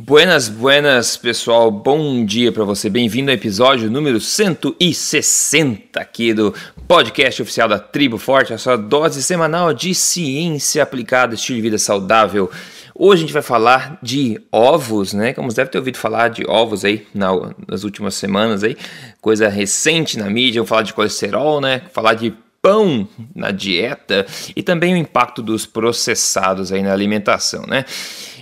[0.00, 1.72] Buenas, buenas, pessoal.
[1.72, 2.88] Bom dia para você.
[2.88, 6.54] Bem-vindo ao episódio número 160 aqui do
[6.86, 11.78] podcast oficial da Tribo Forte, a sua dose semanal de ciência aplicada, estilo de vida
[11.78, 12.48] saudável.
[12.94, 15.32] Hoje a gente vai falar de ovos, né?
[15.32, 18.76] Como você deve ter ouvido falar de ovos aí nas últimas semanas aí,
[19.20, 21.82] coisa recente na mídia, vamos falar de colesterol, né?
[21.92, 27.84] Falar de pão na dieta e também o impacto dos processados aí na alimentação, né?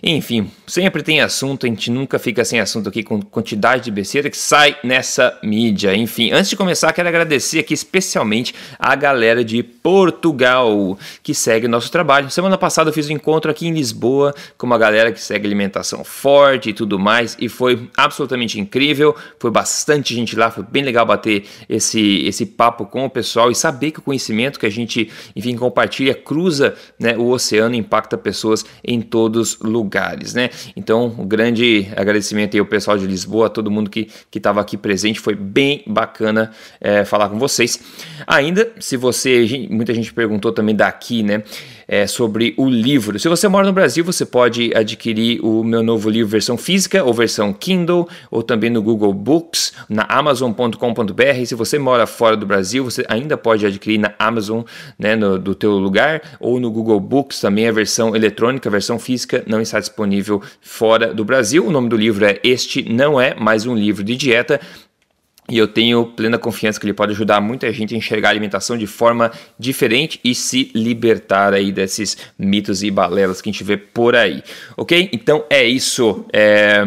[0.03, 4.29] Enfim, sempre tem assunto, a gente nunca fica sem assunto aqui com quantidade de besteira
[4.29, 5.95] que sai nessa mídia.
[5.95, 11.91] Enfim, antes de começar, quero agradecer aqui especialmente a galera de Portugal que segue nosso
[11.91, 12.30] trabalho.
[12.30, 16.05] Semana passada eu fiz um encontro aqui em Lisboa com uma galera que segue alimentação
[16.05, 19.15] forte e tudo mais e foi absolutamente incrível.
[19.39, 23.55] Foi bastante gente lá, foi bem legal bater esse, esse papo com o pessoal e
[23.55, 28.19] saber que o conhecimento que a gente, enfim, compartilha cruza né, o oceano e impacta
[28.19, 30.51] pessoas em todos os lugares lugares, né?
[30.77, 34.77] Então, um grande agradecimento aí ao pessoal de Lisboa, a todo mundo que estava aqui
[34.77, 37.81] presente, foi bem bacana é, falar com vocês.
[38.27, 41.43] Ainda, se você, muita gente perguntou também daqui, né?
[41.89, 43.19] É, sobre o livro.
[43.19, 47.15] Se você mora no Brasil, você pode adquirir o meu novo livro versão física ou
[47.15, 51.45] versão Kindle, ou também no Google Books, na Amazon.com.br.
[51.47, 54.62] Se você mora fora do Brasil, você ainda pode adquirir na Amazon,
[54.98, 58.98] né, no, do teu lugar, ou no Google Books também a versão eletrônica, a versão
[58.98, 61.67] física não está disponível fora do Brasil.
[61.67, 64.61] O nome do livro é Este Não É Mais Um Livro de Dieta.
[65.48, 68.77] E eu tenho plena confiança que ele pode ajudar muita gente a enxergar a alimentação
[68.77, 73.77] de forma diferente e se libertar aí desses mitos e balelas que a gente vê
[73.77, 74.42] por aí.
[74.77, 75.08] Ok?
[75.12, 76.25] Então é isso.
[76.33, 76.86] É...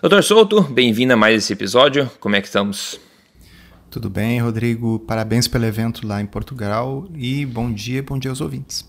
[0.00, 2.10] Doutor Souto, bem-vindo a mais esse episódio.
[2.18, 2.98] Como é que estamos?
[3.90, 4.98] Tudo bem, Rodrigo.
[5.00, 8.86] Parabéns pelo evento lá em Portugal e bom dia, bom dia aos ouvintes.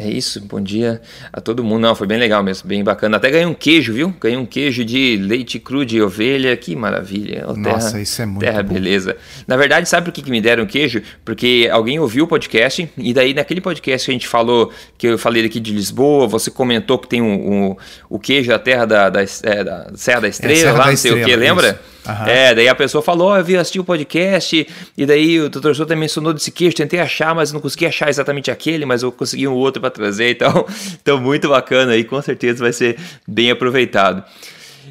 [0.00, 1.80] É isso, bom dia a todo mundo.
[1.80, 3.16] Não, foi bem legal mesmo, bem bacana.
[3.16, 4.14] Até ganhei um queijo, viu?
[4.20, 7.44] Ganhei um queijo de leite cru de ovelha, que maravilha.
[7.48, 8.74] Oh, Nossa, terra, isso é muito Terra, bom.
[8.74, 9.16] beleza.
[9.44, 11.02] Na verdade, sabe por que, que me deram queijo?
[11.24, 15.18] Porque alguém ouviu o podcast e daí naquele podcast que a gente falou, que eu
[15.18, 17.76] falei aqui de Lisboa, você comentou que tem um, um
[18.08, 20.90] o queijo da terra da, da, é, da Serra da Estrela, é, Serra lá, da
[20.90, 21.68] não sei Estrela, o que, lembra?
[21.70, 21.98] Isso.
[22.08, 22.26] Uhum.
[22.26, 24.66] É, daí a pessoa falou, oh, eu vi assistir o podcast,
[24.96, 25.74] e daí o Dr.
[25.74, 29.46] Souto mencionou desse queijo, tentei achar, mas não consegui achar exatamente aquele, mas eu consegui
[29.46, 30.66] um outro para trazer, então,
[31.00, 34.24] então muito bacana aí, com certeza vai ser bem aproveitado.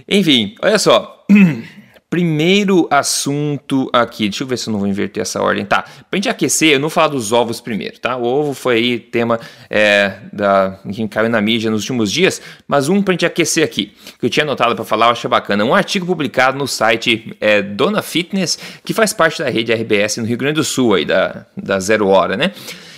[0.07, 1.25] Enfim, olha só.
[2.09, 5.65] Primeiro assunto aqui, deixa eu ver se eu não vou inverter essa ordem.
[5.65, 8.15] Tá, pra gente aquecer, eu não falo dos ovos primeiro, tá?
[8.15, 9.37] O ovo foi aí tema
[9.69, 13.91] é, da, que caiu na mídia nos últimos dias, mas um pra gente aquecer aqui,
[14.17, 15.65] que eu tinha anotado para falar, eu achei bacana.
[15.65, 20.25] Um artigo publicado no site é, Dona Fitness, que faz parte da rede RBS no
[20.25, 22.53] Rio Grande do Sul, aí, da, da Zero Hora, né?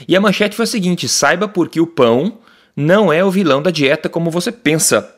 [0.07, 2.37] E a manchete foi a seguinte: saiba por que o pão
[2.75, 5.15] não é o vilão da dieta como você pensa.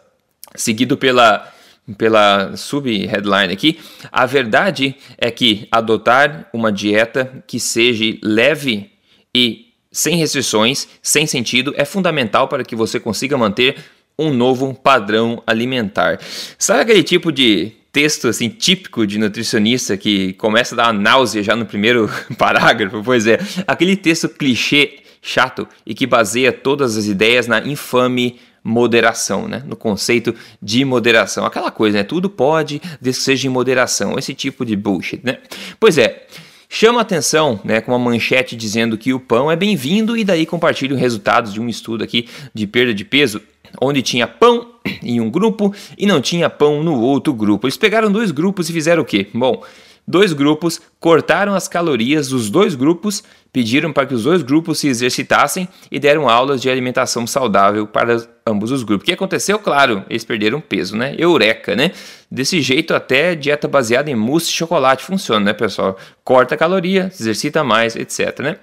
[0.55, 1.51] Seguido pela
[1.97, 3.79] pela sub-headline aqui,
[4.11, 8.91] a verdade é que adotar uma dieta que seja leve
[9.33, 13.75] e sem restrições, sem sentido, é fundamental para que você consiga manter
[14.17, 16.19] um novo padrão alimentar.
[16.57, 21.55] Sabe aquele tipo de texto assim típico de nutricionista que começa a dar náusea já
[21.55, 23.03] no primeiro parágrafo?
[23.03, 29.47] Pois é, aquele texto clichê chato e que baseia todas as ideias na infame moderação,
[29.47, 29.63] né?
[29.65, 31.45] No conceito de moderação.
[31.45, 32.03] Aquela coisa, né?
[32.03, 34.17] Tudo pode, desde que seja em moderação.
[34.17, 35.37] Esse tipo de bullshit, né?
[35.79, 36.25] Pois é.
[36.73, 40.97] Chama atenção, né, com uma manchete dizendo que o pão é bem-vindo e daí compartilham
[40.97, 43.41] resultados de um estudo aqui de perda de peso,
[43.81, 47.67] onde tinha pão em um grupo e não tinha pão no outro grupo.
[47.67, 49.27] Eles pegaram dois grupos e fizeram o quê?
[49.33, 49.61] Bom,
[50.07, 54.87] dois grupos, cortaram as calorias dos dois grupos, pediram para que os dois grupos se
[54.87, 59.03] exercitassem e deram aulas de alimentação saudável para ambos os grupos.
[59.03, 59.59] O que aconteceu?
[59.59, 61.15] Claro, eles perderam peso, né?
[61.17, 61.91] Eureka, né?
[62.29, 65.97] Desse jeito, até dieta baseada em mousse e chocolate funciona, né, pessoal?
[66.23, 68.57] Corta caloria, se exercita mais, etc, né?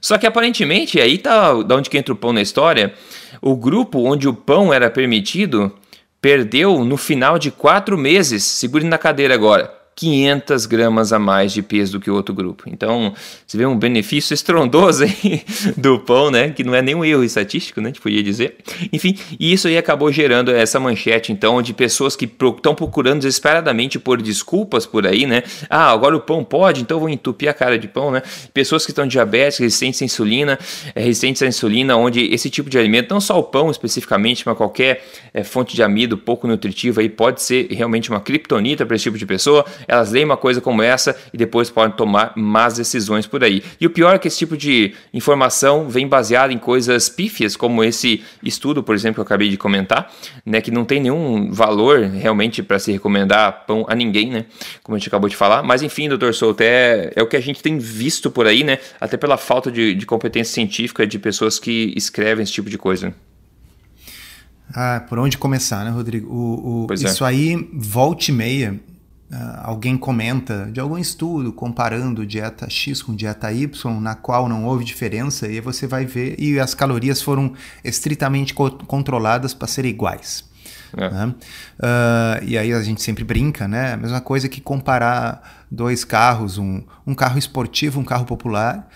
[0.00, 2.94] Só que aparentemente, aí tá da onde que entra o pão na história,
[3.42, 5.72] o grupo onde o pão era permitido
[6.20, 11.60] perdeu no final de quatro meses, segure na cadeira agora, 500 gramas a mais de
[11.60, 12.64] peso do que o outro grupo.
[12.66, 13.12] Então,
[13.46, 15.42] você vê um benefício estrondoso aí
[15.76, 16.48] do pão, né?
[16.48, 17.88] Que não é nenhum erro estatístico, né?
[17.88, 18.56] A gente podia dizer.
[18.90, 23.98] Enfim, e isso aí acabou gerando essa manchete, então, de pessoas que estão procurando desesperadamente
[23.98, 25.42] por desculpas por aí, né?
[25.68, 28.22] Ah, agora o pão pode, então vou entupir a cara de pão, né?
[28.54, 30.58] Pessoas que estão diabéticas, resistentes à insulina,
[30.94, 34.56] é, resistentes à insulina, onde esse tipo de alimento, não só o pão especificamente, mas
[34.56, 35.04] qualquer
[35.34, 39.18] é, fonte de amido pouco nutritiva aí pode ser realmente uma criptonita para esse tipo
[39.18, 43.42] de pessoa elas leem uma coisa como essa e depois podem tomar más decisões por
[43.42, 43.62] aí.
[43.80, 47.82] E o pior é que esse tipo de informação vem baseada em coisas pífias, como
[47.82, 50.12] esse estudo, por exemplo, que eu acabei de comentar,
[50.46, 54.46] né, que não tem nenhum valor realmente para se recomendar pão a ninguém, né,
[54.84, 55.62] como a gente acabou de falar.
[55.64, 58.78] Mas enfim, doutor Souto, é, é o que a gente tem visto por aí, né,
[59.00, 63.12] até pela falta de, de competência científica de pessoas que escrevem esse tipo de coisa.
[64.72, 66.32] Ah, por onde começar, né, Rodrigo?
[66.32, 66.94] O, o, é.
[66.94, 67.28] isso é.
[67.28, 68.80] aí, volta e meia,
[69.62, 74.84] alguém comenta de algum estudo comparando dieta X com dieta Y, na qual não houve
[74.84, 77.52] diferença, e você vai ver, e as calorias foram
[77.84, 80.44] estritamente co controladas para serem iguais.
[80.96, 81.08] É.
[81.08, 81.34] Né?
[81.78, 83.92] Uh, e aí a gente sempre brinca, né?
[83.92, 88.88] A mesma coisa que comparar dois carros, um, um carro esportivo, um carro popular,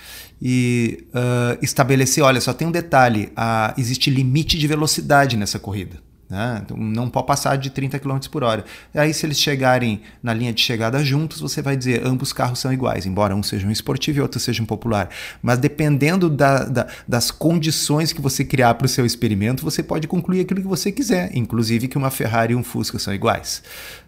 [0.43, 5.97] e uh, estabelecer, olha, só tem um detalhe, uh, existe limite de velocidade nessa corrida.
[6.29, 6.63] Né?
[6.65, 8.65] Então, não pode passar de 30 km por hora.
[8.95, 12.59] E aí, se eles chegarem na linha de chegada juntos, você vai dizer ambos carros
[12.59, 15.11] são iguais, embora um seja um esportivo e outro seja um popular.
[15.43, 20.09] Mas dependendo da, da, das condições que você criar para o seu experimento, você pode
[20.09, 23.63] concluir aquilo que você quiser, inclusive que uma Ferrari e um Fusca são iguais.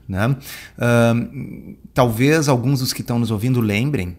[0.08, 0.28] Né?
[0.28, 4.16] Uh, talvez alguns dos que estão nos ouvindo lembrem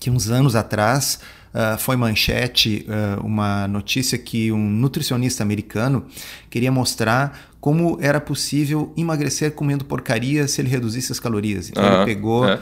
[0.00, 1.20] que uns anos atrás
[1.54, 6.04] uh, foi manchete uh, uma notícia que um nutricionista americano
[6.50, 11.70] queria mostrar como era possível emagrecer comendo porcaria se ele reduzisse as calorias.
[11.70, 12.56] Então ele pegou, é.
[12.56, 12.60] uh,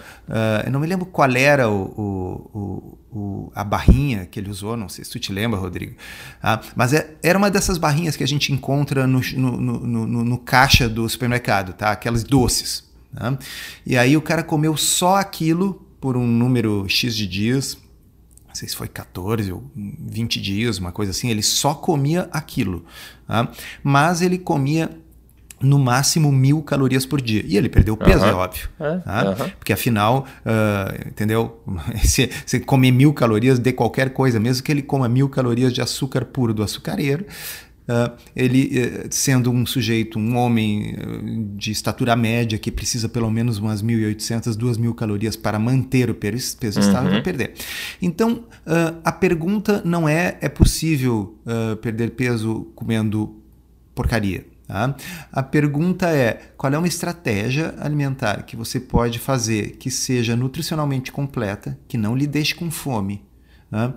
[0.66, 1.82] eu não me lembro qual era o,
[2.54, 5.96] o, o, a barrinha que ele usou, não sei se tu te lembra, Rodrigo,
[6.76, 10.38] mas é, era uma dessas barrinhas que a gente encontra no, no, no, no, no
[10.38, 11.90] caixa do supermercado, tá?
[11.90, 12.88] aquelas doces.
[13.12, 13.36] Tá?
[13.84, 17.76] E aí o cara comeu só aquilo por um número X de dias,
[18.52, 22.84] não sei se foi 14 ou 20 dias, uma coisa assim, ele só comia aquilo.
[23.26, 23.48] Tá?
[23.82, 24.90] Mas ele comia
[25.58, 27.42] no máximo mil calorias por dia.
[27.46, 28.68] E ele perdeu peso, é óbvio.
[28.78, 29.50] É, tá?
[29.58, 31.62] Porque afinal, uh, entendeu?
[32.04, 35.80] Se você comer mil calorias de qualquer coisa, mesmo que ele coma mil calorias de
[35.80, 37.24] açúcar puro do açucareiro,
[37.82, 43.28] Uh, ele uh, sendo um sujeito, um homem uh, de estatura média que precisa pelo
[43.28, 46.86] menos umas 1.800, 2.000 calorias para manter o peso uhum.
[46.86, 47.54] estável, vai perder.
[48.00, 48.44] Então,
[49.04, 51.36] a pergunta não é é possível
[51.80, 53.36] perder peso comendo
[53.94, 54.46] porcaria.
[54.66, 54.94] Tá?
[55.32, 61.10] A pergunta é qual é uma estratégia alimentar que você pode fazer que seja nutricionalmente
[61.10, 63.22] completa, que não lhe deixe com fome,
[63.70, 63.92] tá?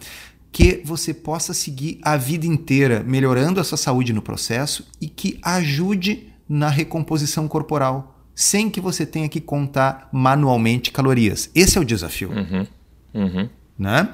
[0.56, 5.38] Que você possa seguir a vida inteira melhorando a sua saúde no processo e que
[5.44, 11.50] ajude na recomposição corporal, sem que você tenha que contar manualmente calorias.
[11.54, 12.32] Esse é o desafio.
[12.32, 12.68] Uhum.
[13.14, 13.50] Uhum.
[13.78, 14.08] Né?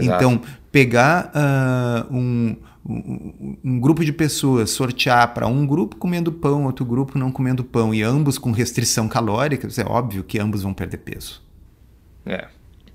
[0.00, 0.40] Então,
[0.70, 2.56] pegar uh, um,
[2.88, 7.64] um, um, grupo de pessoas, sortear para um grupo comendo pão, outro grupo não comendo
[7.64, 11.42] pão, e ambos com restrição calórica, é óbvio que ambos vão perder peso.
[12.24, 12.46] É.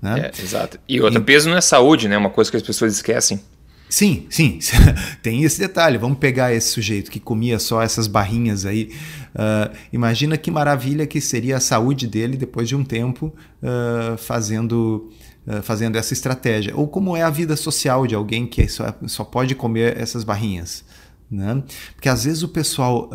[0.06, 0.30] Né?
[0.32, 0.78] É, exato.
[0.88, 1.24] E outro, e...
[1.24, 2.16] peso não é saúde, né?
[2.16, 3.40] Uma coisa que as pessoas esquecem.
[3.88, 4.58] Sim, sim,
[5.22, 5.98] tem esse detalhe.
[5.98, 8.92] Vamos pegar esse sujeito que comia só essas barrinhas aí.
[9.34, 13.32] Uh, imagina que maravilha que seria a saúde dele depois de um tempo
[13.62, 15.10] uh, fazendo,
[15.46, 16.76] uh, fazendo essa estratégia.
[16.76, 20.84] Ou como é a vida social de alguém que só, só pode comer essas barrinhas.
[21.30, 21.62] Né?
[21.94, 23.10] Porque às vezes o pessoal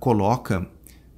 [0.00, 0.66] coloca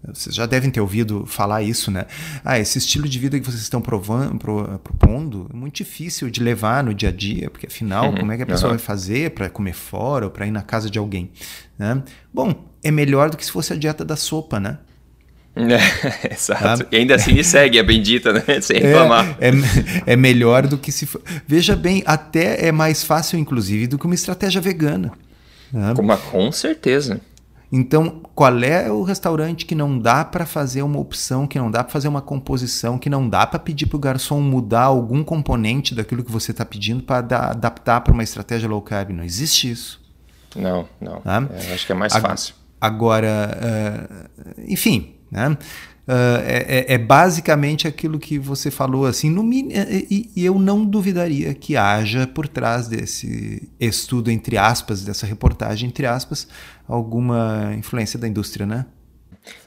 [0.07, 2.07] vocês já devem ter ouvido falar isso, né?
[2.45, 6.43] Ah, esse estilo de vida que vocês estão provando, pro, propondo é muito difícil de
[6.43, 8.77] levar no dia a dia, porque afinal, uhum, como é que a pessoa uhum.
[8.77, 11.31] vai fazer para comer fora ou para ir na casa de alguém?
[11.79, 12.03] Né?
[12.33, 14.79] Bom, é melhor do que se fosse a dieta da sopa, né?
[15.59, 16.85] É, exato.
[16.85, 18.43] Ah, e ainda assim segue a bendita, né?
[18.63, 19.37] Sem é, reclamar.
[19.41, 21.05] É, é, é melhor do que se.
[21.05, 21.21] For...
[21.49, 25.11] Veja bem, até é mais fácil, inclusive, do que uma estratégia vegana.
[25.73, 25.95] Né?
[25.97, 27.21] Com, com certeza.
[27.71, 31.85] Então, qual é o restaurante que não dá para fazer uma opção, que não dá
[31.85, 35.95] para fazer uma composição, que não dá para pedir para o garçom mudar algum componente
[35.95, 37.19] daquilo que você está pedindo para
[37.51, 39.11] adaptar para uma estratégia low carb?
[39.11, 40.01] Não existe isso.
[40.57, 41.21] Não, não.
[41.21, 41.47] Tá?
[41.53, 42.55] É, acho que é mais fácil.
[42.81, 45.57] Agora, uh, enfim, né?
[46.09, 51.53] Uh, é, é, basicamente aquilo que você falou assim, no, e, e, eu não duvidaria
[51.53, 56.49] que haja por trás desse estudo, entre aspas, dessa reportagem, entre aspas,
[56.89, 58.87] alguma influência da indústria, né?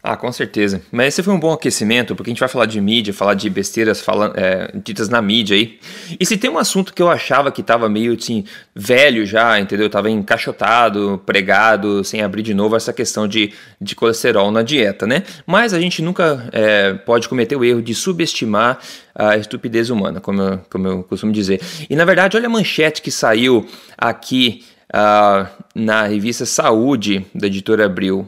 [0.04, 0.82] Ah, com certeza.
[0.92, 3.48] Mas esse foi um bom aquecimento, porque a gente vai falar de mídia, falar de
[3.50, 5.80] besteiras falando, é, ditas na mídia aí.
[6.20, 8.44] E se tem um assunto que eu achava que estava meio assim,
[8.76, 9.90] velho já, entendeu?
[9.90, 15.24] Tava encaixotado, pregado, sem abrir de novo essa questão de, de colesterol na dieta, né?
[15.46, 18.80] Mas a gente nunca é, pode cometer o erro de subestimar
[19.14, 21.62] a estupidez humana, como eu, como eu costumo dizer.
[21.88, 27.86] E na verdade, olha a manchete que saiu aqui uh, na revista Saúde, da editora
[27.86, 28.28] Abril.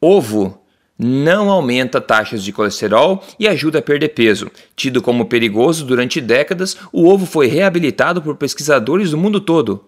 [0.00, 0.65] Ovo
[0.98, 4.50] não aumenta taxas de colesterol e ajuda a perder peso.
[4.74, 9.84] Tido como perigoso durante décadas, o ovo foi reabilitado por pesquisadores do mundo todo.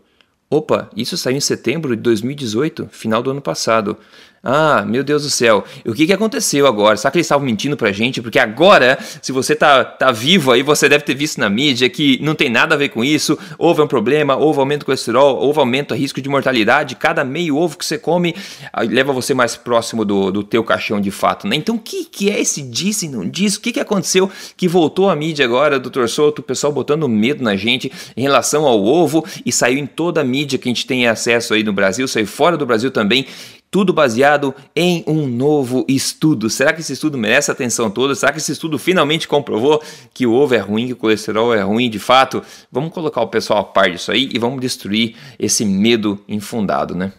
[0.51, 3.99] Opa, isso saiu em setembro de 2018, final do ano passado.
[4.43, 5.65] Ah, meu Deus do céu.
[5.85, 6.97] O que, que aconteceu agora?
[6.97, 8.23] Será que eles estavam mentindo pra gente?
[8.23, 12.19] Porque agora, se você tá, tá vivo aí, você deve ter visto na mídia que
[12.23, 13.37] não tem nada a ver com isso.
[13.59, 16.95] Houve um problema, houve aumento do colesterol, houve aumento do risco de mortalidade.
[16.95, 18.35] Cada meio ovo que você come
[18.73, 21.57] ah, leva você mais próximo do, do teu caixão de fato, né?
[21.57, 23.57] Então, o que, que é esse disse e não diz?
[23.57, 27.43] O que, que aconteceu que voltou à mídia agora, doutor Souto, o pessoal botando medo
[27.43, 30.87] na gente em relação ao ovo e saiu em toda a mídia que a gente
[30.87, 33.27] tem acesso aí no Brasil, saiu fora do Brasil também
[33.71, 36.49] tudo baseado em um novo estudo.
[36.49, 38.15] Será que esse estudo merece a atenção toda?
[38.15, 39.83] Será que esse estudo finalmente comprovou
[40.15, 42.43] que o ovo é ruim, que o colesterol é ruim de fato?
[42.73, 47.13] Vamos colocar o pessoal a par disso aí e vamos destruir esse medo infundado, né?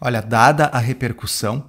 [0.00, 1.64] Olha, dada a repercussão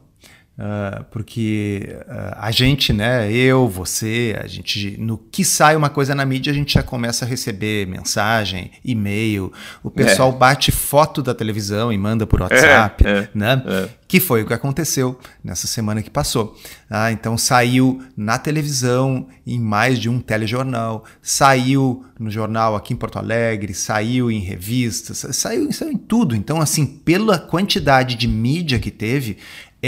[0.57, 6.15] Uh, porque uh, a gente, né, eu, você, a gente, no que sai uma coisa
[6.15, 9.51] na mídia, a gente já começa a receber mensagem, e-mail,
[9.83, 10.37] o pessoal é.
[10.37, 13.61] bate foto da televisão e manda por WhatsApp, é, é, né?
[13.65, 13.89] É.
[14.07, 16.55] Que foi o que aconteceu nessa semana que passou.
[16.89, 22.97] Ah, então saiu na televisão, em mais de um telejornal, saiu no jornal aqui em
[22.97, 26.35] Porto Alegre, saiu em revistas, saiu, saiu em tudo.
[26.35, 29.37] Então, assim, pela quantidade de mídia que teve,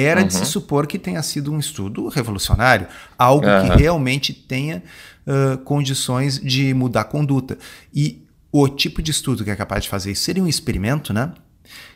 [0.05, 0.27] era uhum.
[0.27, 2.87] de se supor que tenha sido um estudo revolucionário,
[3.17, 3.69] algo uhum.
[3.69, 4.83] que realmente tenha
[5.25, 7.57] uh, condições de mudar a conduta.
[7.93, 11.31] E o tipo de estudo que é capaz de fazer isso seria um experimento, né?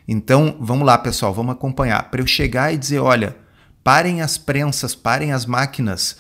[0.07, 2.09] Então, vamos lá, pessoal, vamos acompanhar.
[2.09, 3.37] Para eu chegar e dizer, olha,
[3.83, 6.17] parem as prensas, parem as máquinas,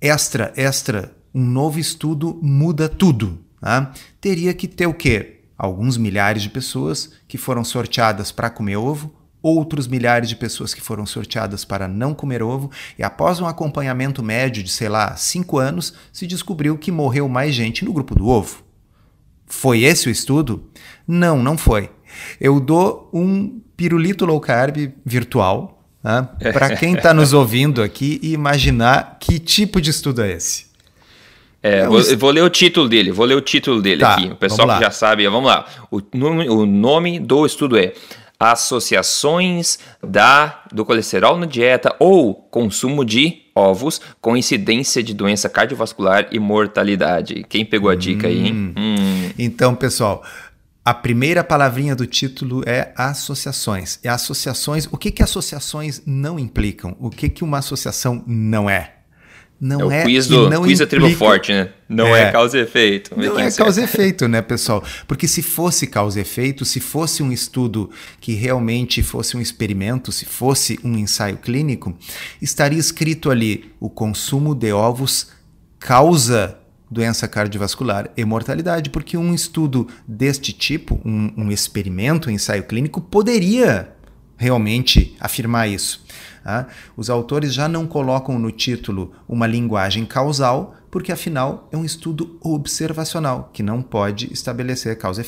[0.00, 3.38] extra, extra, um novo estudo muda tudo.
[3.60, 3.92] Tá?
[4.20, 5.42] Teria que ter o quê?
[5.56, 10.80] Alguns milhares de pessoas que foram sorteadas para comer ovo, outros milhares de pessoas que
[10.80, 15.58] foram sorteadas para não comer ovo, e após um acompanhamento médio de, sei lá, 5
[15.58, 18.62] anos, se descobriu que morreu mais gente no grupo do ovo.
[19.46, 20.70] Foi esse o estudo?
[21.06, 21.90] Não, não foi.
[22.40, 28.32] Eu dou um pirulito low carb virtual né, para quem está nos ouvindo aqui e
[28.32, 30.72] imaginar que tipo de estudo é esse.
[31.62, 34.26] É, é vou, vou, ler o título dele, vou ler o título dele tá, aqui.
[34.26, 35.64] O pessoal que já sabe, vamos lá.
[35.90, 37.92] O nome, o nome do estudo é
[38.42, 46.26] associações da, do colesterol na dieta ou consumo de ovos com incidência de doença cardiovascular
[46.32, 47.46] e mortalidade.
[47.48, 48.74] Quem pegou a dica aí, hein?
[48.76, 49.30] Hum.
[49.38, 50.24] Então, pessoal,
[50.84, 54.00] a primeira palavrinha do título é associações.
[54.02, 56.96] E associações, o que que associações não implicam?
[56.98, 58.94] O que que uma associação não é?
[59.64, 61.16] Não é, o quiz do não quiz é implica...
[61.16, 61.68] forte, né?
[61.88, 63.16] Não é, é causa e efeito.
[63.16, 64.82] Não é causa e efeito, né, pessoal?
[65.06, 67.88] Porque se fosse causa e efeito, se fosse um estudo
[68.20, 71.96] que realmente fosse um experimento, se fosse um ensaio clínico,
[72.40, 75.28] estaria escrito ali: o consumo de ovos
[75.78, 76.58] causa
[76.90, 83.00] doença cardiovascular e mortalidade, porque um estudo deste tipo, um, um experimento, um ensaio clínico,
[83.00, 83.92] poderia
[84.36, 86.04] realmente afirmar isso.
[86.42, 86.66] Tá?
[86.96, 92.36] Os autores já não colocam no título uma linguagem causal, porque afinal é um estudo
[92.40, 95.22] observacional que não pode estabelecer causa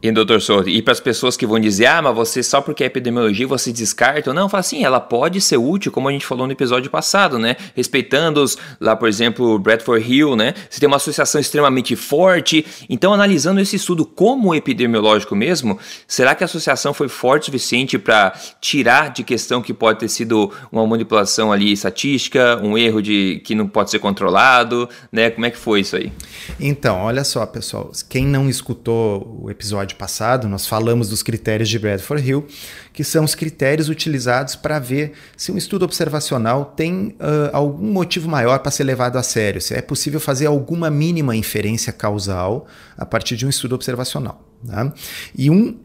[0.00, 2.84] e doutor Souto, e para as pessoas que vão dizer, ah, mas você só porque
[2.84, 6.46] é epidemiologia você descarta, não, fala assim, ela pode ser útil, como a gente falou
[6.46, 7.56] no episódio passado, né?
[7.74, 10.54] Respeitando os, lá, por exemplo, Bradford Hill, né?
[10.70, 12.64] Você tem uma associação extremamente forte.
[12.88, 17.98] Então, analisando esse estudo como epidemiológico mesmo, será que a associação foi forte o suficiente
[17.98, 23.42] para tirar de questão que pode ter sido uma manipulação ali estatística, um erro de
[23.44, 25.30] que não pode ser controlado, né?
[25.30, 26.12] Como é que foi isso aí?
[26.60, 31.68] Então, olha só, pessoal, quem não escutou o episódio episódio passado, nós falamos dos critérios
[31.68, 32.46] de Bradford Hill,
[32.92, 38.28] que são os critérios utilizados para ver se um estudo observacional tem uh, algum motivo
[38.28, 42.66] maior para ser levado a sério, se é possível fazer alguma mínima inferência causal
[42.96, 44.42] a partir de um estudo observacional.
[44.66, 44.92] Tá?
[45.36, 45.78] E um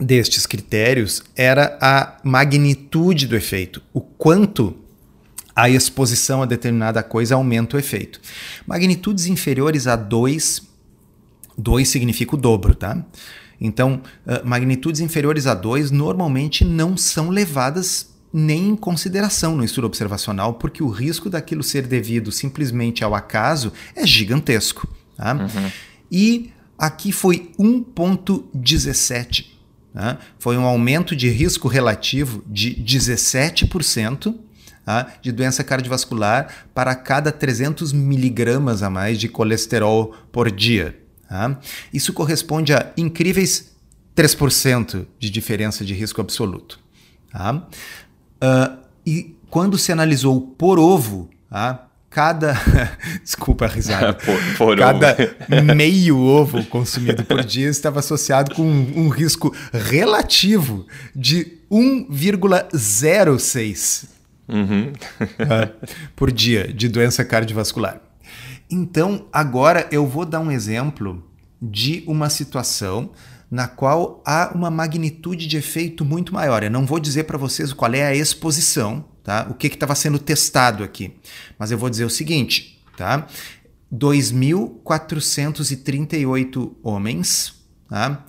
[0.00, 4.76] destes critérios era a magnitude do efeito, o quanto
[5.54, 8.20] a exposição a determinada coisa aumenta o efeito.
[8.66, 10.71] Magnitudes inferiores a 2
[11.56, 13.04] 2 significa o dobro, tá?
[13.60, 19.86] Então, uh, magnitudes inferiores a 2 normalmente não são levadas nem em consideração no estudo
[19.86, 24.88] observacional, porque o risco daquilo ser devido simplesmente ao acaso é gigantesco.
[25.16, 25.34] Tá?
[25.34, 25.70] Uhum.
[26.10, 29.46] E aqui foi 1,17.
[29.92, 30.18] Tá?
[30.38, 34.34] Foi um aumento de risco relativo de 17%.
[34.84, 35.12] Tá?
[35.22, 41.01] de doença cardiovascular para cada 300 miligramas a mais de colesterol por dia.
[41.32, 41.58] Tá?
[41.94, 43.72] Isso corresponde a incríveis
[44.14, 46.78] 3% de diferença de risco absoluto.
[47.32, 47.54] Tá?
[47.54, 51.88] Uh, e quando se analisou por ovo, tá?
[52.10, 52.52] cada.
[53.24, 54.12] Desculpa a risada.
[54.22, 55.22] por, por cada ovo.
[55.74, 60.86] meio ovo consumido por dia estava associado com um, um risco relativo
[61.16, 64.04] de 1,06
[64.46, 64.92] uhum.
[66.14, 68.11] por dia de doença cardiovascular.
[68.72, 71.22] Então, agora eu vou dar um exemplo
[71.60, 73.10] de uma situação
[73.50, 76.62] na qual há uma magnitude de efeito muito maior.
[76.62, 79.46] Eu não vou dizer para vocês qual é a exposição, tá?
[79.50, 81.12] O que estava sendo testado aqui,
[81.58, 83.26] mas eu vou dizer o seguinte, tá?
[83.92, 87.52] 2.438 homens,
[87.90, 88.24] tá?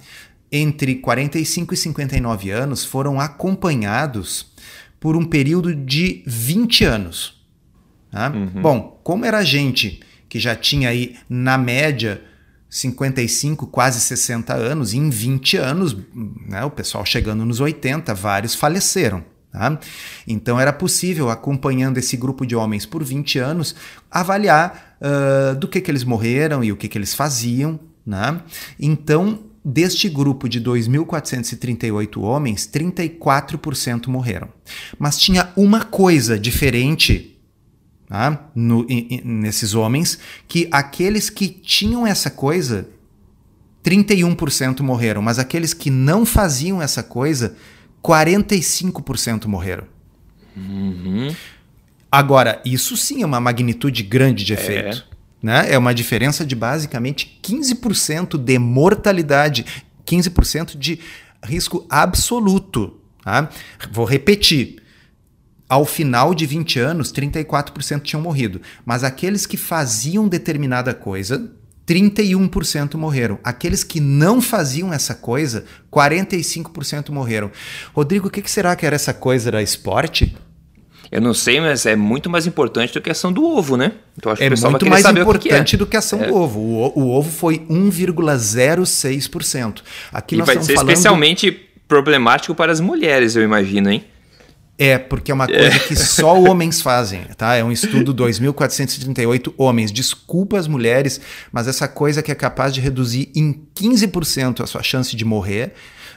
[0.51, 4.51] entre 45 e 59 anos, foram acompanhados
[4.99, 7.41] por um período de 20 anos.
[8.11, 8.29] Tá?
[8.29, 8.61] Uhum.
[8.61, 9.99] Bom, como era gente
[10.33, 12.19] que já tinha aí, na média,
[12.67, 15.95] 55, quase 60 anos, em 20 anos,
[16.49, 19.23] né, o pessoal chegando nos 80, vários faleceram.
[19.51, 19.79] Tá?
[20.27, 23.75] Então era possível, acompanhando esse grupo de homens por 20 anos,
[24.09, 27.79] avaliar uh, do que, que eles morreram e o que, que eles faziam.
[28.03, 28.41] Né?
[28.79, 34.49] Então, deste grupo de 2.438 homens, 34% morreram.
[34.97, 37.32] Mas tinha uma coisa diferente
[38.07, 38.49] tá?
[38.55, 38.85] no,
[39.23, 42.87] nesses homens, que aqueles que tinham essa coisa,
[43.83, 47.55] 31% morreram, mas aqueles que não faziam essa coisa,
[48.03, 49.85] 45% morreram.
[50.55, 51.35] Uhum.
[52.11, 55.05] Agora, isso sim é uma magnitude grande de efeito.
[55.09, 55.13] É.
[55.43, 55.73] Né?
[55.73, 59.65] é uma diferença de basicamente 15% de mortalidade,
[60.05, 60.99] 15% de
[61.43, 62.97] risco absoluto.
[63.21, 63.49] Tá?
[63.91, 64.82] Vou repetir
[65.73, 68.61] ao final de 20 anos, 34% tinham morrido.
[68.85, 71.49] Mas aqueles que faziam determinada coisa,
[71.87, 73.39] 31% morreram.
[73.43, 77.49] Aqueles que não faziam essa coisa, 45% morreram.
[77.91, 79.49] Rodrigo, o que, será que era essa coisa?
[79.49, 80.37] Era esporte?
[81.11, 83.93] Eu não sei, mas é muito mais importante do que a ação do ovo, né?
[84.15, 85.79] Então acho que é o muito mais importante que é.
[85.79, 86.27] do que a ação é.
[86.27, 86.59] do ovo.
[86.59, 89.81] O, o, ovo foi 1,06%.
[90.11, 90.89] Aqui e nós vai ser falando...
[90.89, 91.51] especialmente
[91.87, 94.05] problemático para as mulheres, eu imagino, hein?
[94.77, 95.79] É, porque é uma coisa é.
[95.79, 97.55] que só homens fazem, tá?
[97.55, 99.91] É um estudo 2438 homens.
[99.91, 101.21] Desculpa as mulheres,
[101.51, 105.73] mas essa coisa que é capaz de reduzir em 15% a sua chance de morrer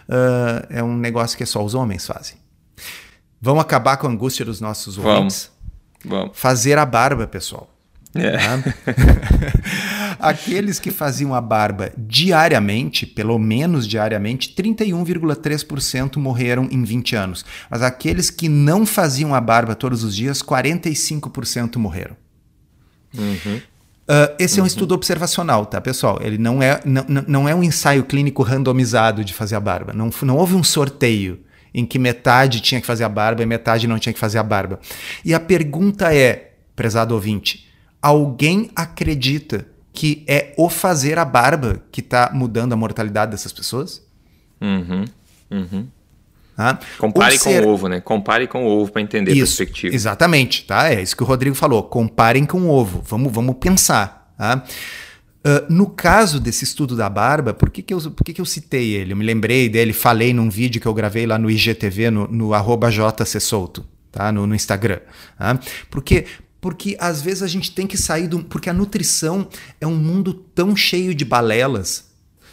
[0.08, 2.36] uh, é um negócio que só os homens fazem.
[3.40, 5.50] Vamos acabar com a angústia dos nossos ouvintes?
[6.04, 6.22] Vamos.
[6.22, 6.38] Vamos.
[6.38, 7.75] Fazer a barba, pessoal.
[8.20, 8.36] É.
[8.36, 8.74] Tá?
[10.18, 17.44] Aqueles que faziam a barba diariamente, pelo menos diariamente, 31,3% morreram em 20 anos.
[17.70, 22.16] Mas aqueles que não faziam a barba todos os dias, 45% morreram.
[23.16, 23.60] Uhum.
[24.08, 24.68] Uh, esse é um uhum.
[24.68, 26.18] estudo observacional, tá, pessoal?
[26.22, 29.92] Ele não é, não, não é um ensaio clínico randomizado de fazer a barba.
[29.92, 31.40] Não, não houve um sorteio
[31.74, 34.42] em que metade tinha que fazer a barba e metade não tinha que fazer a
[34.42, 34.80] barba.
[35.24, 37.68] E a pergunta é, prezado ouvinte,
[38.06, 44.00] alguém acredita que é o fazer a barba que está mudando a mortalidade dessas pessoas?
[44.60, 45.04] Uhum,
[45.50, 45.88] uhum.
[46.56, 47.62] Ah, Compare ser...
[47.62, 48.00] com o ovo, né?
[48.00, 49.94] Compare com o ovo para entender isso, a perspectiva.
[49.94, 50.90] Exatamente, tá?
[50.90, 51.82] É isso que o Rodrigo falou.
[51.82, 53.02] Comparem com o ovo.
[53.06, 54.32] Vamos, vamos pensar.
[54.38, 54.62] Tá?
[55.44, 58.46] Uh, no caso desse estudo da barba, por que, que, eu, por que, que eu
[58.46, 59.12] citei ele?
[59.12, 62.52] Eu me lembrei dele, falei num vídeo que eu gravei lá no IGTV, no, no
[62.52, 64.32] JCSolto, tá?
[64.32, 65.00] no, no Instagram.
[65.36, 65.58] Tá?
[65.90, 66.24] Porque
[66.66, 68.42] porque às vezes a gente tem que sair do.
[68.42, 69.46] Porque a nutrição
[69.80, 72.06] é um mundo tão cheio de balelas.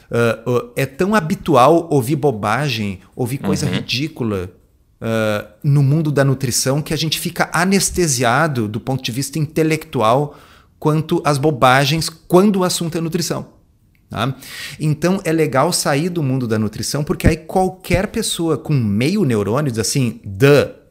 [0.07, 3.71] Uh, uh, é tão habitual ouvir bobagem, ouvir coisa uhum.
[3.71, 4.51] ridícula
[5.01, 10.37] uh, no mundo da nutrição que a gente fica anestesiado do ponto de vista intelectual
[10.77, 13.47] quanto às bobagens quando o assunto é nutrição.
[14.11, 14.35] Tá?
[14.79, 19.71] Então é legal sair do mundo da nutrição porque aí qualquer pessoa com meio neurônio
[19.71, 20.82] diz assim, é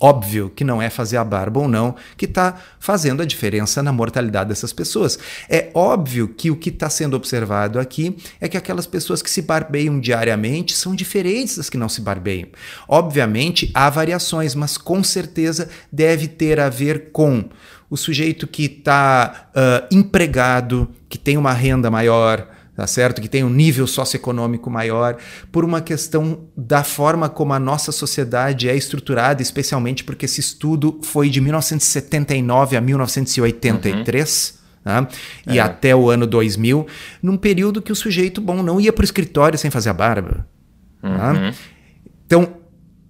[0.00, 3.92] óbvio que não é fazer a barba ou não que está fazendo a diferença na
[3.92, 5.18] mortalidade dessas pessoas.
[5.48, 9.42] É óbvio que o que está sendo observado aqui é que aquelas pessoas que se
[9.42, 12.48] barbeiam diariamente são diferentes das que não se barbeiam.
[12.88, 17.44] Obviamente há variações, mas com certeza deve ter a ver com
[17.88, 23.22] o sujeito que está uh, empregado, que tem uma renda maior, tá certo?
[23.22, 25.16] Que tem um nível socioeconômico maior,
[25.50, 31.00] por uma questão da forma como a nossa sociedade é estruturada, especialmente porque esse estudo
[31.02, 34.58] foi de 1979 a 1983.
[34.84, 34.92] Uhum.
[34.92, 35.08] Né?
[35.48, 35.62] E é.
[35.62, 36.86] até o ano 2000,
[37.22, 40.46] num período que o sujeito, bom, não ia para o escritório sem fazer a barba.
[41.00, 41.32] Tá?
[41.32, 41.52] Uhum.
[42.26, 42.56] Então,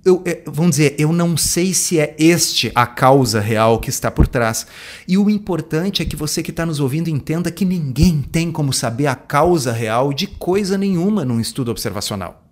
[0.06, 4.08] eu, é, vamos dizer, eu não sei se é este a causa real que está
[4.08, 4.64] por trás.
[5.06, 8.72] E o importante é que você que está nos ouvindo entenda que ninguém tem como
[8.72, 12.44] saber a causa real de coisa nenhuma num estudo observacional.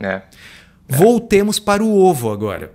[0.00, 0.06] É.
[0.06, 0.22] é.
[0.88, 2.72] Voltemos para o ovo agora.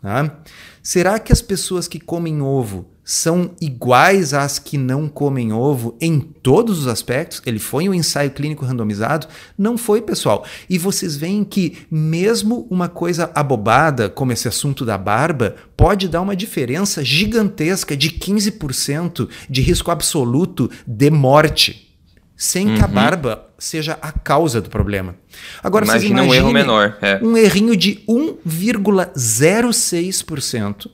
[0.00, 0.38] Tá?
[0.80, 6.18] será que as pessoas que comem ovo são iguais às que não comem ovo em
[6.18, 7.40] todos os aspectos?
[7.46, 9.28] Ele foi um ensaio clínico randomizado?
[9.56, 10.44] Não foi, pessoal.
[10.68, 16.20] E vocês veem que, mesmo uma coisa abobada, como esse assunto da barba, pode dar
[16.20, 21.96] uma diferença gigantesca de 15% de risco absoluto de morte,
[22.36, 22.74] sem uhum.
[22.74, 22.92] que a uhum.
[22.92, 25.14] barba seja a causa do problema.
[25.62, 26.98] Agora, Imagina um erro menor.
[27.00, 27.20] É.
[27.22, 30.90] Um errinho de 1,06%.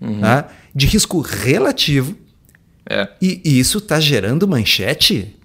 [0.00, 0.20] Uhum.
[0.20, 0.48] Tá?
[0.78, 2.16] De risco relativo.
[2.88, 3.08] É.
[3.20, 5.38] E, e isso está gerando manchete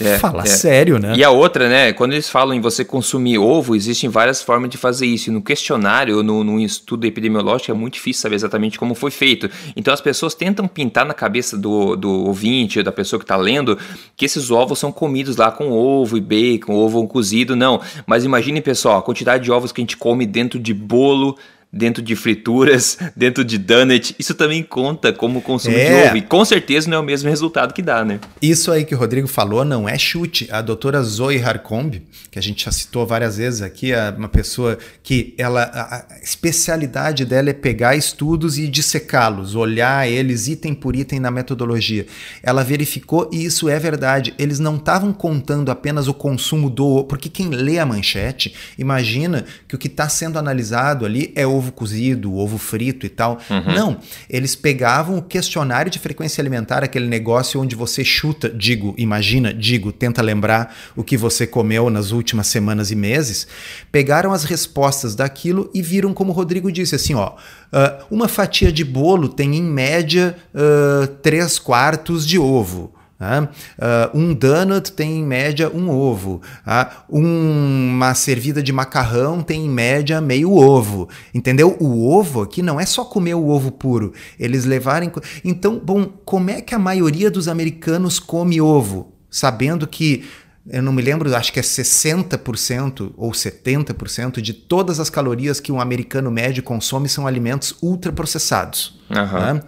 [0.00, 0.46] é, Fala é.
[0.46, 1.14] sério, né?
[1.16, 1.92] E a outra, né?
[1.92, 5.30] Quando eles falam em você consumir ovo, existem várias formas de fazer isso.
[5.30, 9.48] E no questionário, no, no estudo epidemiológico, é muito difícil saber exatamente como foi feito.
[9.76, 13.78] Então as pessoas tentam pintar na cabeça do, do ouvinte, da pessoa que está lendo,
[14.16, 17.54] que esses ovos são comidos lá com ovo e bacon, ovo cozido.
[17.54, 17.80] Não.
[18.04, 21.38] Mas imagine, pessoal, a quantidade de ovos que a gente come dentro de bolo
[21.72, 25.84] dentro de frituras, dentro de donut, isso também conta como consumo é.
[25.84, 26.16] de ovo.
[26.16, 28.20] E com certeza não é o mesmo resultado que dá, né?
[28.40, 30.48] Isso aí que o Rodrigo falou não é chute.
[30.50, 34.78] A doutora Zoe Harcombe, que a gente já citou várias vezes aqui, é uma pessoa
[35.02, 41.20] que ela a especialidade dela é pegar estudos e dissecá-los, olhar eles item por item
[41.20, 42.06] na metodologia.
[42.42, 44.34] Ela verificou e isso é verdade.
[44.38, 49.44] Eles não estavam contando apenas o consumo do ovo, porque quem lê a manchete imagina
[49.66, 53.38] que o que está sendo analisado ali é o ovo cozido, ovo frito e tal.
[53.50, 53.74] Uhum.
[53.74, 53.96] Não,
[54.30, 59.92] eles pegavam o questionário de frequência alimentar, aquele negócio onde você chuta, digo, imagina, digo,
[59.92, 63.46] tenta lembrar o que você comeu nas últimas semanas e meses,
[63.92, 68.72] pegaram as respostas daquilo e viram como o Rodrigo disse, assim, ó, uh, uma fatia
[68.72, 72.97] de bolo tem em média uh, três quartos de ovo.
[73.20, 76.40] Uh, um donut tem em média um ovo.
[76.66, 81.08] Uh, uma servida de macarrão tem em média meio ovo.
[81.34, 81.76] Entendeu?
[81.80, 84.12] O ovo aqui não é só comer o ovo puro.
[84.38, 85.10] Eles levarem.
[85.44, 89.12] Então, bom, como é que a maioria dos americanos come ovo?
[89.30, 90.24] Sabendo que
[90.70, 95.72] eu não me lembro, acho que é 60% ou 70% de todas as calorias que
[95.72, 99.00] um americano médio consome são alimentos ultraprocessados.
[99.08, 99.54] Uhum.
[99.54, 99.62] Né?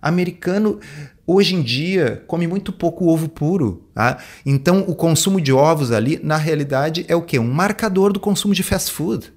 [0.00, 0.78] Americano
[1.26, 3.88] hoje em dia come muito pouco ovo puro.
[3.94, 4.18] Tá?
[4.44, 7.38] Então o consumo de ovos ali, na realidade, é o quê?
[7.38, 9.32] Um marcador do consumo de fast food.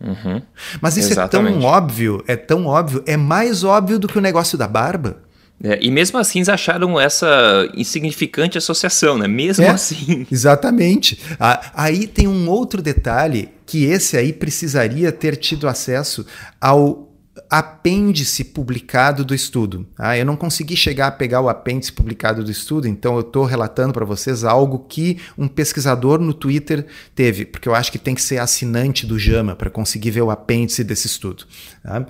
[0.00, 0.42] Uhum.
[0.80, 1.56] Mas isso Exatamente.
[1.56, 5.22] é tão óbvio, é tão óbvio, é mais óbvio do que o negócio da barba.
[5.62, 9.28] É, e mesmo assim eles acharam essa insignificante associação, né?
[9.28, 10.26] Mesmo é, assim.
[10.30, 11.18] Exatamente.
[11.38, 16.26] Ah, aí tem um outro detalhe que esse aí precisaria ter tido acesso
[16.60, 17.13] ao
[17.48, 19.86] apêndice publicado do estudo.
[19.98, 23.44] Ah, eu não consegui chegar a pegar o apêndice publicado do estudo, então eu estou
[23.44, 28.14] relatando para vocês algo que um pesquisador no Twitter teve, porque eu acho que tem
[28.14, 31.44] que ser assinante do JAMA para conseguir ver o apêndice desse estudo.
[31.82, 32.06] Tá?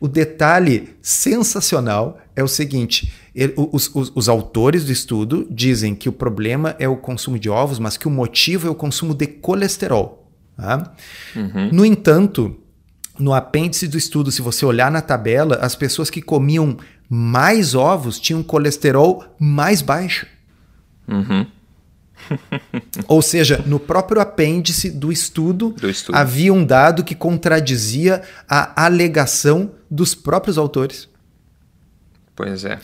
[0.00, 6.08] O detalhe sensacional é o seguinte: ele, os, os, os autores do estudo dizem que
[6.08, 9.26] o problema é o consumo de ovos, mas que o motivo é o consumo de
[9.26, 10.28] colesterol.
[10.56, 10.92] Tá?
[11.36, 11.70] Uhum.
[11.72, 12.56] No entanto,
[13.18, 16.76] no apêndice do estudo, se você olhar na tabela, as pessoas que comiam
[17.08, 20.26] mais ovos tinham colesterol mais baixo.
[21.06, 21.46] Uhum.
[23.08, 28.84] Ou seja, no próprio apêndice do estudo, do estudo, havia um dado que contradizia a
[28.84, 31.08] alegação dos próprios autores.
[32.36, 32.78] Pois é.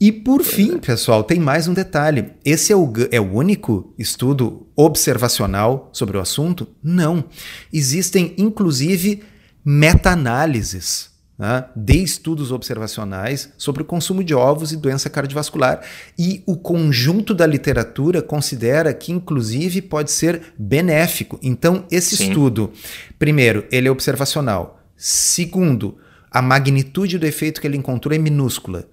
[0.00, 0.78] E por pois fim, é.
[0.78, 2.30] pessoal, tem mais um detalhe.
[2.44, 6.68] Esse é o, é o único estudo observacional sobre o assunto?
[6.82, 7.24] Não.
[7.72, 9.24] Existem, inclusive,
[9.64, 15.82] meta-análises né, de estudos observacionais sobre o consumo de ovos e doença cardiovascular.
[16.18, 21.38] E o conjunto da literatura considera que, inclusive, pode ser benéfico.
[21.42, 22.28] Então, esse Sim.
[22.28, 22.72] estudo,
[23.18, 24.82] primeiro, ele é observacional.
[24.96, 25.96] Segundo,
[26.30, 28.88] a magnitude do efeito que ele encontrou é minúscula.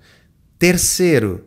[0.59, 1.45] Terceiro,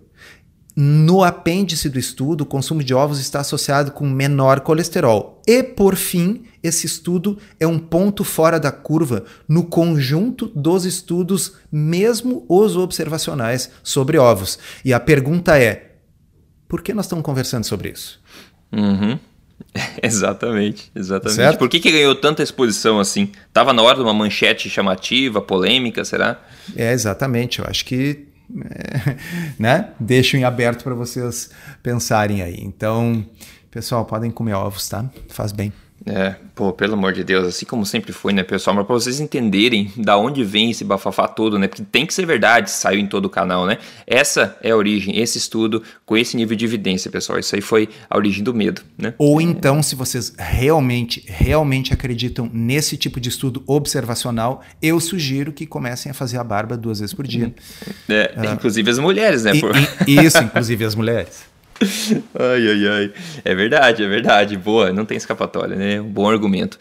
[0.81, 5.43] no apêndice do estudo, o consumo de ovos está associado com menor colesterol.
[5.45, 11.55] E, por fim, esse estudo é um ponto fora da curva no conjunto dos estudos,
[11.73, 14.57] mesmo os observacionais, sobre ovos.
[14.85, 15.97] E a pergunta é:
[16.69, 18.21] por que nós estamos conversando sobre isso?
[18.71, 19.19] Uhum.
[20.01, 21.35] exatamente, exatamente.
[21.35, 21.59] Certo?
[21.59, 23.33] Por que, que ganhou tanta exposição assim?
[23.53, 26.41] Tava na hora de uma manchete chamativa, polêmica, será?
[26.77, 27.59] É, exatamente.
[27.59, 28.28] Eu acho que
[29.59, 29.91] né?
[29.99, 31.51] Deixo em aberto para vocês
[31.83, 32.59] pensarem aí.
[32.61, 33.25] Então,
[33.71, 35.05] pessoal, podem comer ovos, tá?
[35.29, 35.73] Faz bem.
[36.09, 38.75] É, pô, pelo amor de Deus, assim como sempre foi, né, pessoal?
[38.75, 41.69] Mas pra vocês entenderem da onde vem esse bafafá todo, né?
[41.69, 43.79] Porque tem que ser verdade, saiu em todo o canal, né?
[44.07, 47.39] Essa é a origem, esse estudo com esse nível de evidência, pessoal.
[47.39, 49.13] Isso aí foi a origem do medo, né?
[49.19, 55.67] Ou então, se vocês realmente, realmente acreditam nesse tipo de estudo observacional, eu sugiro que
[55.67, 57.55] comecem a fazer a barba duas vezes por dia.
[58.09, 59.55] É, uh, inclusive as mulheres, né?
[59.55, 59.73] E, por...
[60.07, 61.43] e, isso, inclusive as mulheres.
[62.39, 63.13] ai, ai, ai.
[63.45, 64.57] É verdade, é verdade.
[64.57, 66.01] Boa, não tem escapatória, né?
[66.01, 66.79] Um bom argumento.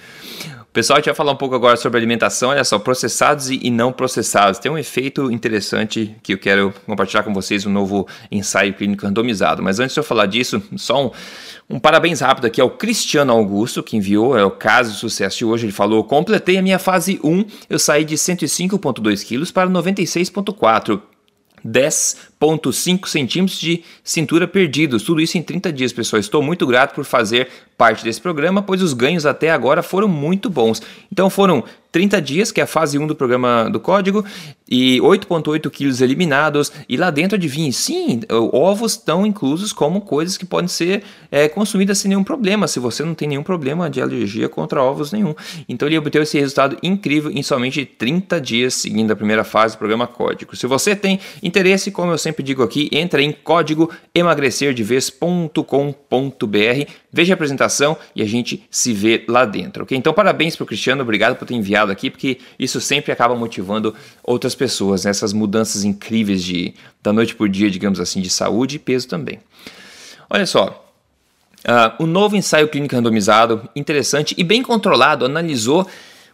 [0.62, 3.70] O pessoal, a gente vai falar um pouco agora sobre alimentação, olha só, processados e
[3.72, 4.60] não processados.
[4.60, 9.64] Tem um efeito interessante que eu quero compartilhar com vocês, um novo ensaio clínico randomizado.
[9.64, 11.12] Mas antes de eu falar disso, só um,
[11.68, 15.46] um parabéns rápido aqui ao Cristiano Augusto, que enviou, é o caso de sucesso de
[15.46, 15.66] hoje.
[15.66, 21.02] Ele falou: completei a minha fase 1, eu saí de 105,2 quilos para 96,4
[22.39, 25.04] 10,5 centímetros de cintura perdidos.
[25.04, 26.19] Tudo isso em 30 dias, pessoal.
[26.19, 27.47] Estou muito grato por fazer
[27.78, 30.82] parte desse programa, pois os ganhos até agora foram muito bons.
[31.12, 34.23] Então foram 30 dias, que é a fase 1 do programa do código,
[34.69, 36.71] e 8,8 quilos eliminados.
[36.88, 38.21] E lá dentro, adivinhe, sim,
[38.52, 43.04] ovos estão inclusos como coisas que podem ser é, consumidas sem nenhum problema, se você
[43.04, 45.34] não tem nenhum problema de alergia contra ovos nenhum.
[45.67, 49.80] Então ele obteve esse resultado incrível em somente 30 dias, seguindo a primeira fase do
[49.80, 50.56] programa código.
[50.56, 57.36] Se você tem interesse, como eu sempre digo aqui, entra em código emagrecerdevez.com.br, veja a
[57.36, 59.98] apresentação e a gente se vê lá dentro, ok?
[59.98, 63.96] Então parabéns para o Cristiano, obrigado por ter enviado aqui, porque isso sempre acaba motivando
[64.22, 65.12] outras pessoas, né?
[65.12, 69.40] essas mudanças incríveis de da noite por dia, digamos assim, de saúde e peso também.
[70.30, 70.86] Olha só,
[71.66, 75.88] uh, o novo ensaio clínico randomizado, interessante e bem controlado, analisou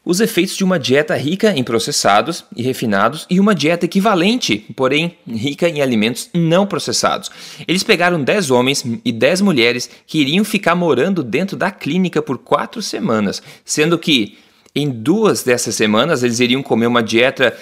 [0.05, 5.17] os efeitos de uma dieta rica em processados e refinados e uma dieta equivalente, porém
[5.27, 7.31] rica em alimentos não processados.
[7.67, 12.37] Eles pegaram 10 homens e 10 mulheres que iriam ficar morando dentro da clínica por
[12.37, 14.37] 4 semanas, sendo que
[14.75, 17.55] em duas dessas semanas eles iriam comer uma dieta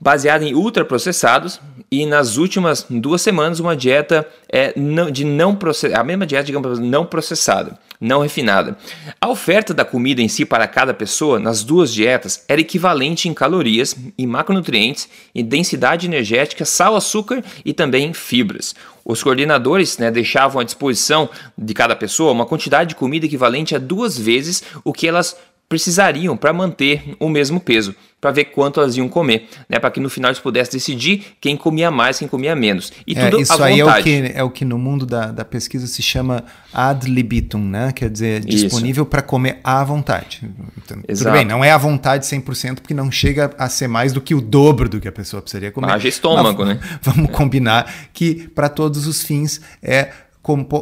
[0.00, 1.60] baseada em ultraprocessados
[1.90, 4.72] e nas últimas duas semanas uma dieta é,
[5.12, 5.58] de não
[5.94, 8.78] a mesma dieta digamos não processada, não refinada.
[9.20, 13.34] A oferta da comida em si para cada pessoa nas duas dietas era equivalente em
[13.34, 18.74] calorias, em macronutrientes, em densidade energética, sal, açúcar e também fibras.
[19.04, 23.78] Os coordenadores né, deixavam à disposição de cada pessoa uma quantidade de comida equivalente a
[23.78, 25.36] duas vezes o que elas
[25.70, 30.00] precisariam para manter o mesmo peso, para ver quanto elas iam comer, né, para que
[30.00, 32.92] no final eles pudessem decidir quem comia mais, quem comia menos.
[33.06, 35.44] E é, tudo isso aí é o, que, é o que no mundo da, da
[35.44, 36.42] pesquisa se chama
[36.74, 37.92] ad libitum, né?
[37.92, 40.42] quer dizer, disponível para comer à vontade.
[40.76, 44.20] Então, tudo bem, não é à vontade 100%, porque não chega a ser mais do
[44.20, 45.92] que o dobro do que a pessoa precisaria comer.
[45.92, 46.80] Haja estômago, Mas, né?
[47.00, 47.32] Vamos é.
[47.32, 50.10] combinar que para todos os fins é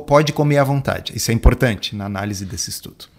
[0.06, 1.12] pode comer à vontade.
[1.14, 3.17] Isso é importante na análise desse estudo.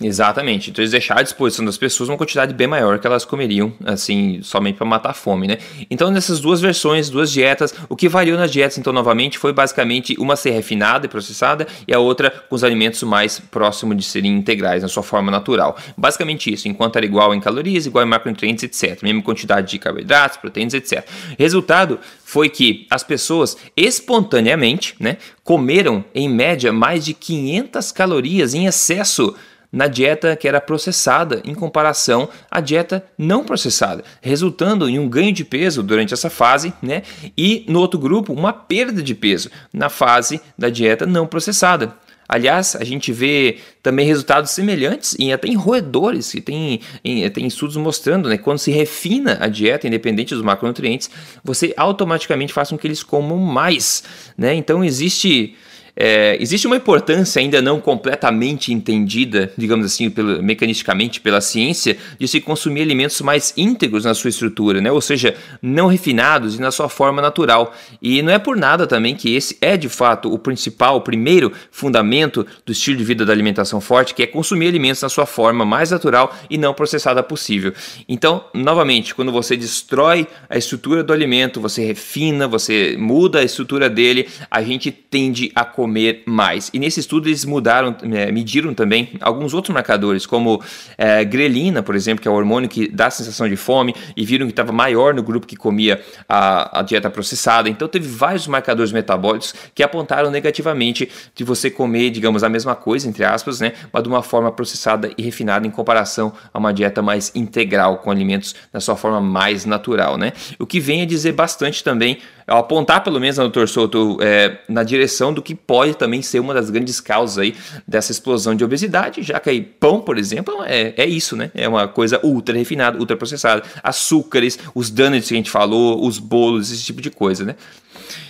[0.00, 0.70] Exatamente.
[0.70, 4.40] Então eles deixaram à disposição das pessoas uma quantidade bem maior que elas comeriam, assim,
[4.42, 5.58] somente para matar a fome, né?
[5.90, 10.14] Então nessas duas versões, duas dietas, o que variou nas dietas, então, novamente, foi basicamente
[10.18, 14.36] uma ser refinada e processada e a outra com os alimentos mais próximos de serem
[14.36, 15.76] integrais na sua forma natural.
[15.96, 19.02] Basicamente isso, enquanto era igual em calorias, igual em macronutrientes, etc.
[19.02, 21.06] Mesma quantidade de carboidratos, proteínas, etc.
[21.38, 28.66] Resultado foi que as pessoas espontaneamente, né, comeram em média mais de 500 calorias em
[28.66, 29.34] excesso
[29.76, 35.30] na dieta que era processada em comparação à dieta não processada, resultando em um ganho
[35.30, 37.02] de peso durante essa fase, né?
[37.36, 41.94] E no outro grupo, uma perda de peso na fase da dieta não processada.
[42.26, 47.46] Aliás, a gente vê também resultados semelhantes em até em roedores, que tem, em, tem
[47.46, 51.10] estudos mostrando, né, quando se refina a dieta, independente dos macronutrientes,
[51.44, 54.02] você automaticamente faz com que eles comam mais,
[54.38, 54.54] né?
[54.54, 55.54] Então existe
[55.98, 62.28] é, existe uma importância ainda não completamente entendida, digamos assim, pelo, mecanisticamente pela ciência, de
[62.28, 64.92] se consumir alimentos mais íntegros na sua estrutura, né?
[64.92, 67.74] ou seja, não refinados e na sua forma natural.
[68.02, 71.50] E não é por nada também que esse é de fato o principal, o primeiro
[71.70, 75.64] fundamento do estilo de vida da alimentação forte, que é consumir alimentos na sua forma
[75.64, 77.72] mais natural e não processada possível.
[78.06, 83.88] Então, novamente, quando você destrói a estrutura do alimento, você refina, você muda a estrutura
[83.88, 86.68] dele, a gente tende a comer comer mais.
[86.74, 90.60] E nesse estudo eles mudaram, é, mediram também alguns outros marcadores, como
[90.98, 94.26] é, grelina, por exemplo, que é o hormônio que dá a sensação de fome, e
[94.26, 97.68] viram que estava maior no grupo que comia a, a, dieta processada.
[97.68, 103.08] Então teve vários marcadores metabólicos que apontaram negativamente de você comer, digamos, a mesma coisa,
[103.08, 107.00] entre aspas, né, mas de uma forma processada e refinada em comparação a uma dieta
[107.00, 110.18] mais integral, com alimentos na sua forma mais natural.
[110.18, 110.32] Né?
[110.58, 115.32] O que vem a dizer bastante também, apontar pelo menos, doutor Souto, é, na direção
[115.32, 117.54] do que pode também ser uma das grandes causas aí
[117.86, 121.50] dessa explosão de obesidade, já que aí pão, por exemplo, é, é isso, né?
[121.54, 123.62] É uma coisa ultra refinada, ultra processada.
[123.82, 127.56] Açúcares, os donuts que a gente falou, os bolos, esse tipo de coisa, né?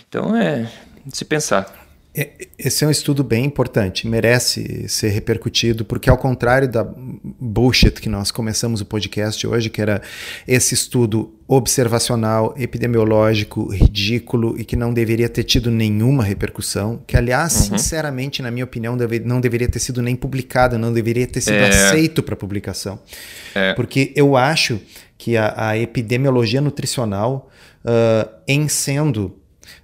[0.08, 0.70] Então é
[1.04, 1.85] de se pensar.
[2.18, 6.82] É, esse é um estudo bem importante, merece ser repercutido, porque ao contrário da
[7.38, 10.00] bullshit que nós começamos o podcast hoje, que era
[10.48, 17.54] esse estudo observacional, epidemiológico, ridículo e que não deveria ter tido nenhuma repercussão, que aliás,
[17.54, 17.76] uhum.
[17.76, 21.56] sinceramente, na minha opinião, deve, não deveria ter sido nem publicado, não deveria ter sido
[21.56, 21.68] é.
[21.68, 22.98] aceito para publicação.
[23.54, 23.74] É.
[23.74, 24.80] Porque eu acho
[25.18, 27.50] que a, a epidemiologia nutricional,
[27.84, 29.36] uh, em sendo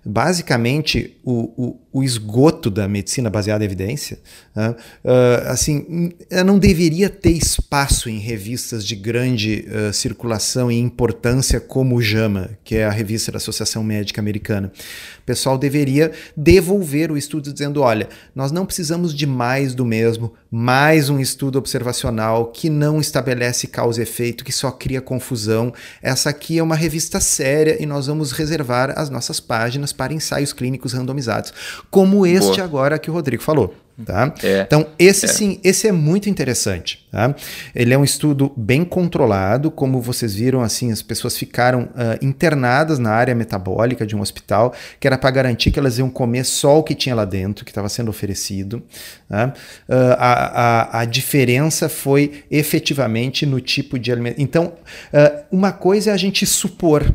[0.04, 4.18] basicamente o, o, o, esgoto da medicina baseada em evidência,
[4.56, 6.12] uh, uh, assim,
[6.44, 12.50] não deveria ter espaço em revistas de grande uh, circulação e importância como o JAMA,
[12.64, 14.72] que é a revista da Associação Médica Americana.
[15.20, 20.32] O pessoal deveria devolver o estudo dizendo, olha, nós não precisamos de mais do mesmo,
[20.50, 25.72] mais um estudo observacional que não estabelece causa e efeito, que só cria confusão.
[26.02, 30.52] Essa aqui é uma revista séria e nós vamos reservar as nossas páginas para ensaios
[30.52, 31.52] clínicos randomizados,
[31.90, 32.64] como este Boa.
[32.64, 33.74] agora que o Rodrigo falou.
[34.04, 34.34] Tá?
[34.42, 35.28] É, então, esse é.
[35.28, 37.06] sim, esse é muito interessante.
[37.10, 37.34] Tá?
[37.74, 42.98] Ele é um estudo bem controlado, como vocês viram, assim, as pessoas ficaram uh, internadas
[42.98, 46.78] na área metabólica de um hospital, que era para garantir que elas iam comer só
[46.78, 48.82] o que tinha lá dentro, que estava sendo oferecido.
[49.28, 49.52] Tá?
[49.88, 54.40] Uh, a, a, a, diferença foi efetivamente no tipo de alimento.
[54.40, 54.72] Então,
[55.12, 57.12] uh, uma coisa é a gente supor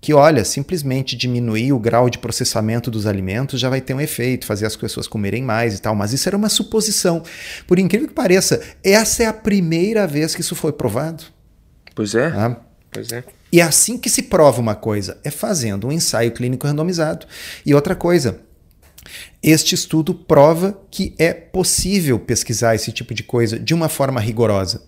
[0.00, 4.46] que, olha, simplesmente diminuir o grau de processamento dos alimentos já vai ter um efeito,
[4.46, 7.22] fazer as pessoas comerem mais e tal, mas isso era uma suposição.
[7.66, 11.24] Por incrível que pareça, essa é a primeira vez que isso foi provado.
[11.94, 12.26] Pois é.
[12.26, 12.56] Ah.
[12.90, 13.22] Pois é.
[13.52, 17.26] E é assim que se prova uma coisa, é fazendo um ensaio clínico randomizado.
[17.64, 18.40] E outra coisa,
[19.42, 24.82] este estudo prova que é possível pesquisar esse tipo de coisa de uma forma rigorosa.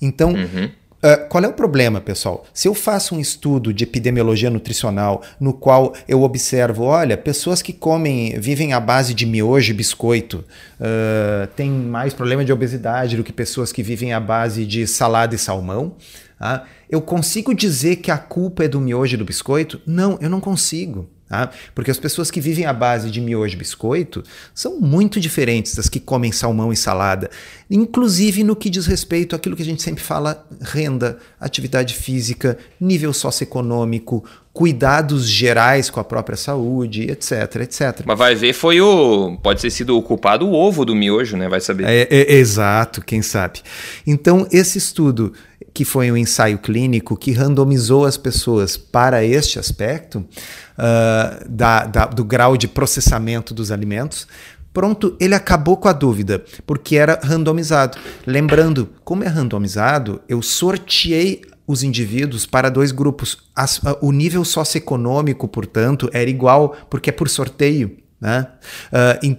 [0.00, 0.70] Então, uhum.
[0.96, 2.44] Uh, qual é o problema, pessoal?
[2.54, 7.72] Se eu faço um estudo de epidemiologia nutricional no qual eu observo, olha, pessoas que
[7.72, 10.44] comem, vivem à base de miojo e biscoito,
[10.80, 15.34] uh, têm mais problema de obesidade do que pessoas que vivem à base de salada
[15.34, 15.96] e salmão,
[16.40, 19.80] uh, eu consigo dizer que a culpa é do miojo e do biscoito?
[19.86, 21.08] Não, eu não consigo.
[21.28, 21.50] Tá?
[21.74, 24.22] Porque as pessoas que vivem à base de miojo e biscoito
[24.54, 27.28] são muito diferentes das que comem salmão e salada,
[27.68, 33.12] inclusive no que diz respeito àquilo que a gente sempre fala: renda, atividade física, nível
[33.12, 38.02] socioeconômico, cuidados gerais com a própria saúde, etc, etc.
[38.06, 39.36] Mas vai ver, foi o.
[39.42, 41.48] Pode ter sido o culpado o ovo do miojo, né?
[41.48, 41.84] Vai saber.
[41.86, 43.60] É, é, exato, quem sabe.
[44.06, 45.32] Então, esse estudo
[45.76, 52.06] que foi um ensaio clínico que randomizou as pessoas para este aspecto uh, da, da,
[52.06, 54.26] do grau de processamento dos alimentos.
[54.72, 57.98] Pronto, ele acabou com a dúvida, porque era randomizado.
[58.26, 63.36] Lembrando, como é randomizado, eu sorteei os indivíduos para dois grupos.
[63.54, 67.98] As, o nível socioeconômico, portanto, era igual, porque é por sorteio.
[68.20, 68.46] Né?
[68.90, 69.36] Uh, in,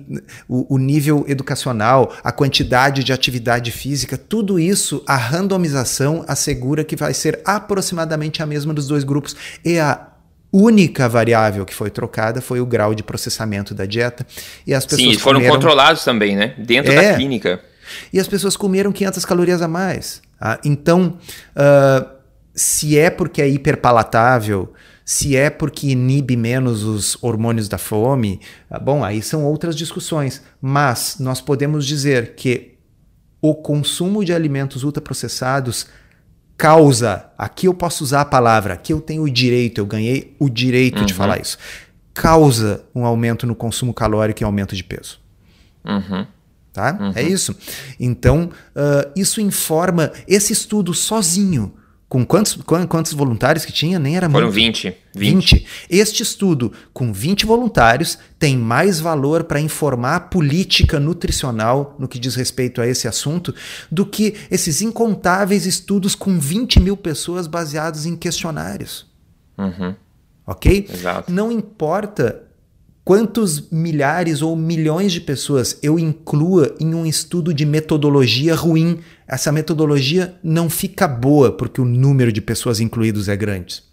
[0.48, 6.96] o, o, nível educacional, a quantidade de atividade física, tudo isso, a randomização assegura que
[6.96, 9.36] vai ser aproximadamente a mesma dos dois grupos.
[9.66, 10.08] E a
[10.52, 14.26] única variável que foi trocada foi o grau de processamento da dieta.
[14.66, 15.56] E as pessoas Sim, foram comeram...
[15.56, 16.54] controlados também, né?
[16.58, 17.60] Dentro é, da clínica.
[18.12, 20.22] E as pessoas comeram 500 calorias a mais.
[20.40, 20.60] Tá?
[20.63, 21.18] Então,
[21.56, 22.08] uh,
[22.54, 24.74] se é porque é hiperpalatável,
[25.08, 30.43] se é porque inibe menos os hormônios da fome, ah, bom, aí são outras discussões.
[30.62, 32.76] Mas nós podemos dizer que
[33.41, 35.88] o consumo de alimentos ultraprocessados
[36.58, 40.50] causa, aqui eu posso usar a palavra, aqui eu tenho o direito, eu ganhei o
[40.50, 41.06] direito uhum.
[41.06, 41.58] de falar isso,
[42.13, 45.22] causa um aumento no consumo calórico e aumento de peso.
[45.86, 46.28] Uhum.
[46.74, 46.98] Tá?
[47.00, 47.13] Uhum.
[47.15, 47.56] É isso.
[47.98, 51.74] Então, uh, isso informa esse estudo sozinho
[52.10, 54.00] com quantos, quantos voluntários que tinha?
[54.00, 54.56] Nem era Foram muito.
[54.56, 55.56] 20, 20.
[55.56, 55.67] 20.
[55.89, 62.17] Este estudo, com 20 voluntários, tem mais valor para informar a política nutricional no que
[62.17, 63.54] diz respeito a esse assunto
[63.91, 69.06] do que esses incontáveis estudos com 20 mil pessoas baseados em questionários.
[69.58, 69.93] Uhum.
[70.46, 70.88] Ok?
[70.89, 71.30] Exato.
[71.30, 72.43] Não importa
[73.04, 79.52] quantos milhares ou milhões de pessoas eu inclua em um estudo de metodologia ruim, essa
[79.52, 83.84] metodologia não fica boa porque o número de pessoas incluídos é grande.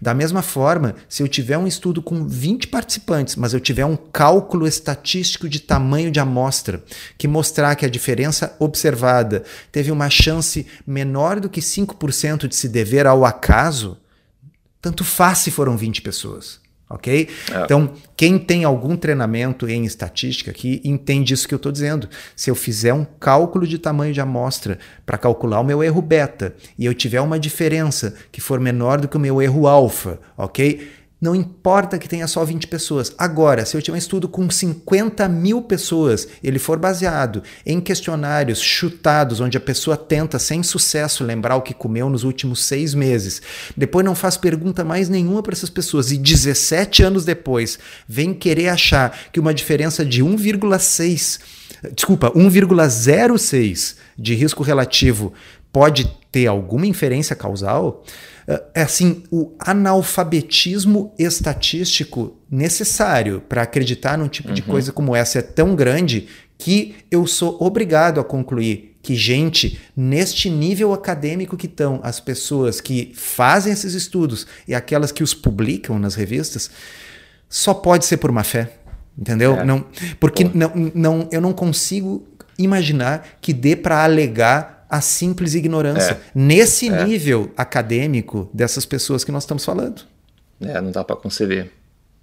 [0.00, 3.96] Da mesma forma, se eu tiver um estudo com 20 participantes, mas eu tiver um
[3.96, 6.84] cálculo estatístico de tamanho de amostra
[7.16, 12.68] que mostrar que a diferença observada teve uma chance menor do que 5% de se
[12.68, 13.96] dever ao acaso,
[14.82, 17.28] tanto faz se foram 20 pessoas ok?
[17.52, 17.64] É.
[17.64, 22.08] Então, quem tem algum treinamento em estatística aqui entende isso que eu estou dizendo.
[22.36, 26.54] Se eu fizer um cálculo de tamanho de amostra para calcular o meu erro beta
[26.78, 30.88] e eu tiver uma diferença que for menor do que o meu erro alfa, ok?
[31.24, 33.14] Não importa que tenha só 20 pessoas.
[33.16, 38.60] Agora, se eu tiver um estudo com 50 mil pessoas, ele for baseado em questionários
[38.60, 43.40] chutados, onde a pessoa tenta, sem sucesso, lembrar o que comeu nos últimos seis meses,
[43.74, 48.68] depois não faz pergunta mais nenhuma para essas pessoas e 17 anos depois vem querer
[48.68, 51.40] achar que uma diferença de 1,6,
[51.94, 55.32] desculpa, 1,06 de risco relativo
[55.72, 58.04] pode ter alguma inferência causal
[58.74, 64.54] é assim o analfabetismo estatístico necessário para acreditar num tipo uhum.
[64.54, 66.28] de coisa como essa é tão grande
[66.58, 72.80] que eu sou obrigado a concluir que gente neste nível acadêmico que estão as pessoas
[72.80, 76.70] que fazem esses estudos e aquelas que os publicam nas revistas
[77.48, 78.72] só pode ser por má fé
[79.18, 79.64] entendeu é.
[79.64, 79.86] não
[80.20, 82.26] porque não, não eu não consigo
[82.58, 86.12] imaginar que dê para alegar a simples ignorância.
[86.12, 86.20] É.
[86.32, 87.04] Nesse é.
[87.04, 90.02] nível acadêmico dessas pessoas que nós estamos falando.
[90.60, 91.68] É, não dá para conceber.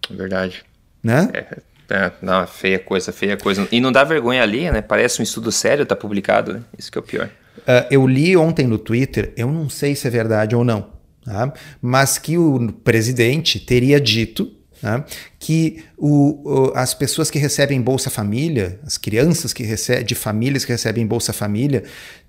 [0.10, 0.64] É verdade.
[1.04, 1.30] Né?
[1.34, 1.58] É,
[1.94, 3.68] é, não, feia coisa, feia coisa.
[3.74, 4.82] E não dá vergonha ali, né?
[4.82, 6.64] Parece um estudo sério, tá publicado, né?
[6.80, 7.30] Isso que é o pior.
[7.58, 10.88] Uh, eu li ontem no Twitter, eu não sei se é verdade ou não,
[11.26, 11.54] tá?
[11.82, 14.50] mas que o presidente teria dito
[14.82, 15.04] né?
[15.38, 20.66] que o, o, as pessoas que recebem Bolsa Família, as crianças que recebem, de famílias
[20.66, 21.84] que recebem Bolsa Família,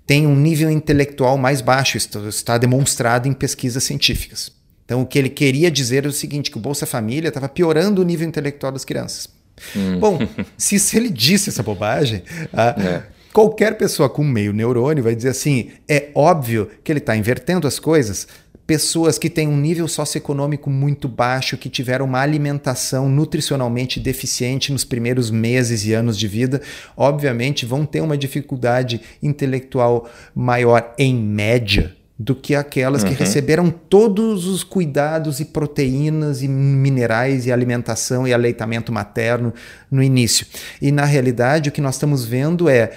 [0.05, 4.51] têm um nível intelectual mais baixo, isso está demonstrado em pesquisas científicas.
[4.85, 8.01] Então, o que ele queria dizer é o seguinte: que o Bolsa Família estava piorando
[8.01, 9.27] o nível intelectual das crianças.
[9.75, 9.99] Hum.
[9.99, 10.19] Bom,
[10.57, 13.03] se, se, ele disse essa bobagem, ah, é.
[13.31, 17.79] qualquer pessoa com meio neurônio vai dizer assim: é óbvio que ele está invertendo as
[17.79, 18.27] coisas
[18.73, 24.83] pessoas que têm um nível socioeconômico muito baixo, que tiveram uma alimentação nutricionalmente deficiente nos
[24.83, 26.59] primeiros meses e anos de vida,
[26.97, 33.09] obviamente vão ter uma dificuldade intelectual maior em média do que aquelas uhum.
[33.09, 39.53] que receberam todos os cuidados e proteínas e minerais e alimentação e aleitamento materno
[39.91, 40.47] no início.
[40.81, 42.91] E na realidade o que nós estamos vendo é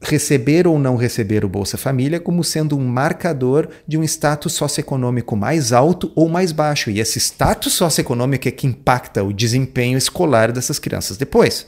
[0.00, 5.34] receber ou não receber o Bolsa Família como sendo um marcador de um status socioeconômico
[5.34, 6.90] mais alto ou mais baixo.
[6.90, 11.66] E esse status socioeconômico é que impacta o desempenho escolar dessas crianças depois.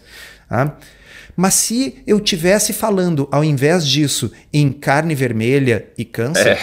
[0.48, 0.76] Tá?
[1.36, 6.58] Mas se eu tivesse falando, ao invés disso, em carne vermelha e câncer.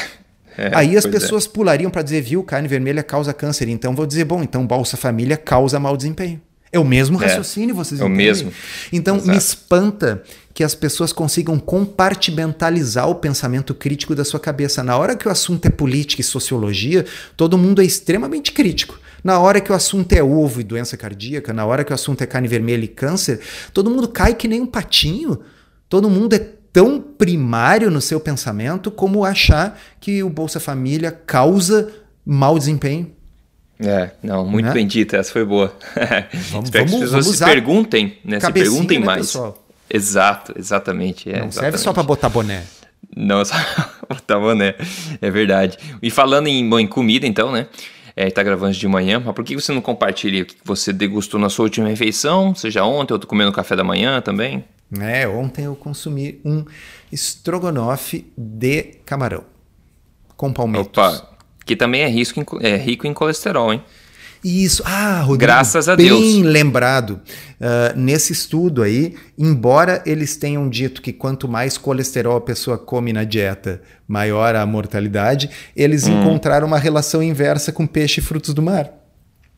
[0.57, 1.09] É, é, aí as é.
[1.09, 1.49] pessoas é.
[1.49, 3.67] pulariam para dizer, viu, carne vermelha causa câncer.
[3.67, 6.41] Então vou dizer, bom, então Bolsa Família causa mau desempenho.
[6.71, 7.25] É o mesmo é.
[7.25, 8.27] raciocínio, vocês é entendem?
[8.27, 8.53] É o mesmo.
[8.91, 9.31] Então Exato.
[9.31, 10.23] me espanta
[10.57, 14.81] que as pessoas consigam compartimentalizar o pensamento crítico da sua cabeça.
[14.81, 17.05] Na hora que o assunto é política e sociologia,
[17.35, 18.99] todo mundo é extremamente crítico.
[19.23, 22.23] Na hora que o assunto é ovo e doença cardíaca, na hora que o assunto
[22.23, 23.39] é carne vermelha e câncer,
[23.71, 25.41] todo mundo cai que nem um patinho.
[25.87, 26.39] Todo mundo é
[26.73, 31.87] tão primário no seu pensamento como achar que o Bolsa Família causa
[32.25, 33.11] mau desempenho.
[33.79, 34.73] É, não, muito né?
[34.73, 35.71] bem dita, essa foi boa.
[36.49, 38.39] Vamos, Espero vamos, que as pessoas se perguntem, né?
[38.39, 39.27] Se perguntem né, mais.
[39.27, 39.66] Pessoal?
[39.89, 41.29] Exato, exatamente.
[41.29, 41.59] É, não exatamente.
[41.59, 42.63] serve só para botar boné.
[43.15, 43.55] Não, só
[44.07, 44.75] botar boné.
[45.21, 45.77] É verdade.
[46.01, 47.67] E falando em, bom, em comida, então, né?
[48.15, 51.39] É, tá gravando de manhã, mas por que você não compartilha o que você degustou
[51.39, 52.55] na sua última refeição?
[52.55, 54.65] Seja ontem, eu tô comendo café da manhã também.
[54.99, 56.65] É, ontem eu consumi um
[57.11, 59.43] estrogonofe de camarão
[60.35, 60.87] com palmitos.
[60.87, 61.29] Opa,
[61.65, 63.83] que também é, risco, é rico em colesterol, hein?
[64.43, 66.19] Isso, ah, Rodrigo, graças a bem Deus.
[66.19, 67.19] Bem lembrado.
[67.59, 73.11] Uh, nesse estudo aí, embora eles tenham dito que quanto mais colesterol a pessoa come
[73.11, 76.21] na dieta, maior a mortalidade, eles hum.
[76.21, 78.91] encontraram uma relação inversa com peixe e frutos do mar.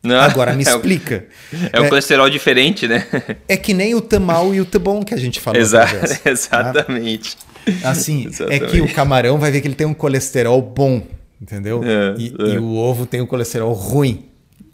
[0.02, 1.26] Não, Agora me explica.
[1.72, 3.06] É, o, é, colesterol diferente, né?
[3.46, 5.60] É que nem o tamal e o tabon que a gente falou.
[5.60, 6.30] Exa vez, tá?
[6.30, 7.36] exatamente.
[7.36, 7.90] Tá?
[7.90, 8.64] Assim, exatamente.
[8.64, 11.02] é que o camarão vai ver que ele tem um colesterol bom,
[11.40, 11.82] entendeu?
[11.84, 12.54] É, e, é.
[12.54, 14.29] e, o ovo tem um colesterol ruim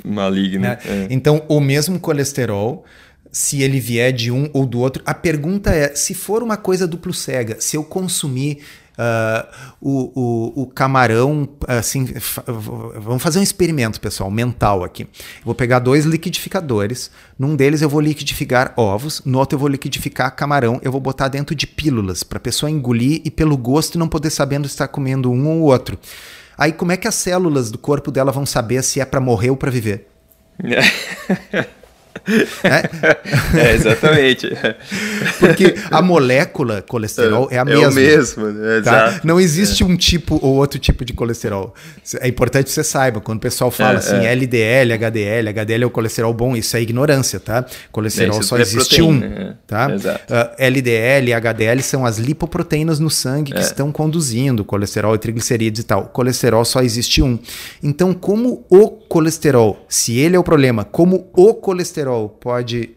[0.06, 0.60] maligno.
[0.60, 0.78] Né?
[0.84, 1.06] É.
[1.10, 2.84] Então, o mesmo colesterol,
[3.30, 6.86] se ele vier de um ou do outro, a pergunta é: se for uma coisa
[6.86, 8.58] duplo cega, se eu consumir
[8.96, 9.46] Uh,
[9.78, 12.08] o, o, o, camarão, assim,
[12.98, 15.06] vamos fazer um experimento, pessoal, mental aqui.
[15.44, 20.34] vou pegar dois liquidificadores, num deles eu vou liquidificar ovos, no outro eu vou liquidificar
[20.34, 24.08] camarão, eu vou botar dentro de pílulas, para a pessoa engolir e pelo gosto não
[24.08, 25.98] poder sabendo estar comendo um ou outro.
[26.56, 29.50] Aí como é que as células do corpo dela vão saber se é para morrer
[29.50, 30.08] ou para viver?
[33.56, 34.48] É, exatamente.
[35.38, 37.84] Porque a molécula colesterol é, é a mesma.
[37.84, 38.80] É o mesmo, né?
[38.82, 39.08] tá?
[39.08, 39.26] Exato.
[39.26, 39.86] Não existe é.
[39.86, 41.74] um tipo ou outro tipo de colesterol.
[42.20, 45.86] É importante que você saiba, quando o pessoal fala é, assim, LDL, HDL, HDL é
[45.86, 47.64] o colesterol bom, isso é ignorância, tá?
[47.90, 49.88] Colesterol só existe proteína, um, tá?
[49.88, 55.80] Uh, LDL e HDL são as lipoproteínas no sangue que estão conduzindo colesterol e triglicerídeos
[55.80, 56.02] e tal.
[56.02, 57.38] O colesterol só existe um.
[57.82, 62.05] Então, como o colesterol, se ele é o problema, como o colesterol
[62.40, 62.96] pode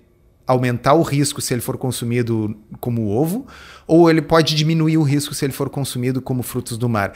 [0.49, 3.45] aumentar o risco se ele for consumido como ovo,
[3.86, 7.14] ou ele pode diminuir o risco se ele for consumido como frutos do mar.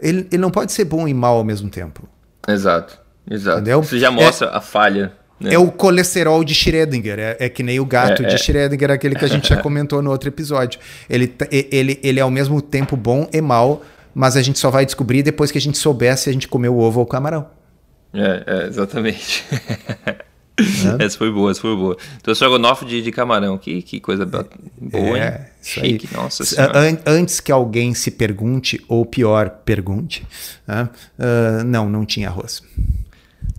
[0.00, 2.08] Ele, ele não pode ser bom e mal ao mesmo tempo.
[2.48, 2.98] Exato,
[3.30, 3.58] exato.
[3.58, 3.82] Entendeu?
[3.82, 5.12] Isso já mostra é, a falha.
[5.38, 5.52] Né?
[5.54, 8.38] É o colesterol de Schrödinger, é, é que nem o gato é, de é.
[8.38, 10.80] Schrödinger, aquele que a gente já comentou no outro episódio.
[11.08, 13.82] Ele, ele, ele é ao mesmo tempo bom e mal,
[14.14, 16.74] mas a gente só vai descobrir depois que a gente souber se a gente comeu
[16.74, 17.46] o ovo ou o camarão.
[18.14, 19.44] É, é exatamente.
[20.60, 21.04] É.
[21.04, 21.96] Essa foi boa, essa foi boa.
[22.20, 25.46] Então, estrogonofe de, de camarão, que, que coisa boa, é, hein?
[25.62, 27.00] Chique, nossa senhora.
[27.06, 30.26] Antes que alguém se pergunte, ou pior, pergunte,
[30.68, 32.62] uh, não, não tinha arroz.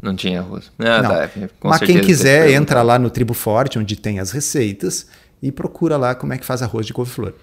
[0.01, 0.71] Não tinha arroz.
[0.79, 1.09] Ah, não.
[1.09, 1.29] Tá,
[1.63, 5.07] Mas quem quiser, entra lá no Tribo Forte, onde tem as receitas,
[5.41, 7.33] e procura lá como é que faz arroz de couve-flor.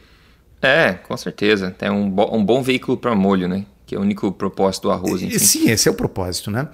[0.60, 1.70] É, com certeza.
[1.70, 3.64] Tem um, bo um bom veículo para molho, né?
[3.86, 5.22] Que é o único propósito do arroz.
[5.22, 5.38] Enfim.
[5.38, 6.68] Sim, esse é o propósito, né?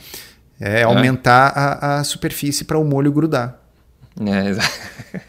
[0.61, 3.61] É, é aumentar a, a superfície para o molho grudar.
[4.21, 4.63] É, exa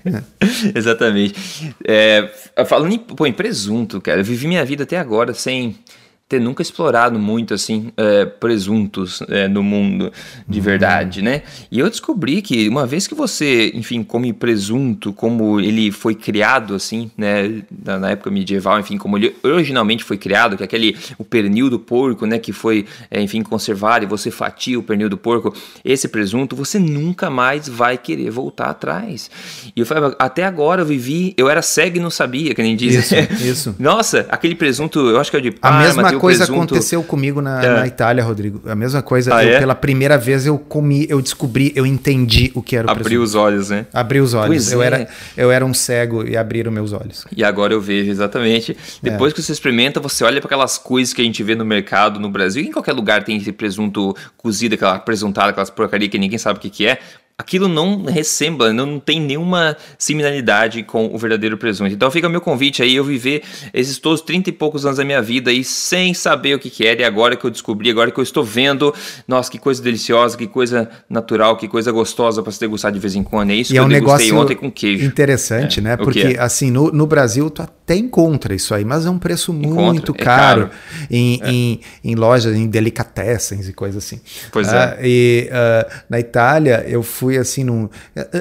[0.76, 1.76] exatamente.
[1.88, 2.32] É,
[2.65, 5.78] falando em, pô, em presunto, cara, eu vivi minha vida até agora sem
[6.28, 10.11] ter nunca explorado muito assim é, presuntos é, no mundo
[10.47, 10.65] de uhum.
[10.65, 11.43] verdade, né?
[11.71, 16.73] E eu descobri que uma vez que você, enfim, come presunto, como ele foi criado
[16.73, 21.23] assim, né, na, época medieval, enfim, como ele originalmente foi criado, que é aquele o
[21.23, 25.17] pernil do porco, né, que foi, é, enfim, conservado e você fatia o pernil do
[25.17, 25.53] porco,
[25.84, 29.30] esse presunto, você nunca mais vai querer voltar atrás.
[29.76, 32.76] E eu falei, até agora eu vivi, eu era cego e não sabia, que nem
[32.76, 32.95] diz.
[32.95, 33.15] Isso,
[33.45, 33.76] isso.
[33.78, 36.74] Nossa, aquele presunto, eu acho que é de a mesma coisa presunto...
[36.74, 37.80] aconteceu comigo na, é.
[37.80, 38.61] na, Itália, Rodrigo.
[38.66, 39.36] A mesma coisa.
[39.36, 39.59] Ah, eu, é?
[39.59, 43.24] Pela primeira vez eu comi, eu descobri, eu entendi o que era o Abriu presunto.
[43.24, 43.86] os olhos, né?
[43.93, 44.72] Abriu os olhos.
[44.72, 44.86] eu, é.
[44.86, 47.26] era, eu era um cego e abriram meus olhos.
[47.36, 48.76] E agora eu vejo, exatamente.
[49.01, 49.36] Depois é.
[49.36, 52.30] que você experimenta, você olha para aquelas coisas que a gente vê no mercado no
[52.30, 52.63] Brasil.
[52.63, 56.61] Em qualquer lugar tem esse presunto cozido, aquela presuntada, aquelas porcaria que ninguém sabe o
[56.61, 56.99] que, que é
[57.38, 61.93] aquilo não ressembla, não tem nenhuma similaridade com o verdadeiro presunto.
[61.93, 65.03] Então fica o meu convite aí, eu viver esses todos 30 e poucos anos da
[65.03, 68.09] minha vida aí sem saber o que, que era, e agora que eu descobri, agora
[68.09, 68.93] que eu estou vendo,
[69.27, 73.15] nossa, que coisa deliciosa, que coisa natural, que coisa gostosa para se degustar de vez
[73.15, 73.49] em quando.
[73.49, 75.05] É isso e que é um eu degustei ontem com queijo.
[75.05, 75.83] Interessante, é.
[75.83, 75.97] né?
[75.97, 80.11] Porque assim, no, no Brasil tu até encontra isso aí, mas é um preço muito
[80.11, 80.71] encontra, caro, é caro.
[81.11, 81.51] Em, é.
[81.51, 84.19] em, em, lojas, em delicatessens e coisas assim.
[84.51, 84.95] Pois é.
[84.95, 87.89] Uh, e uh, na Itália eu fui fui assim num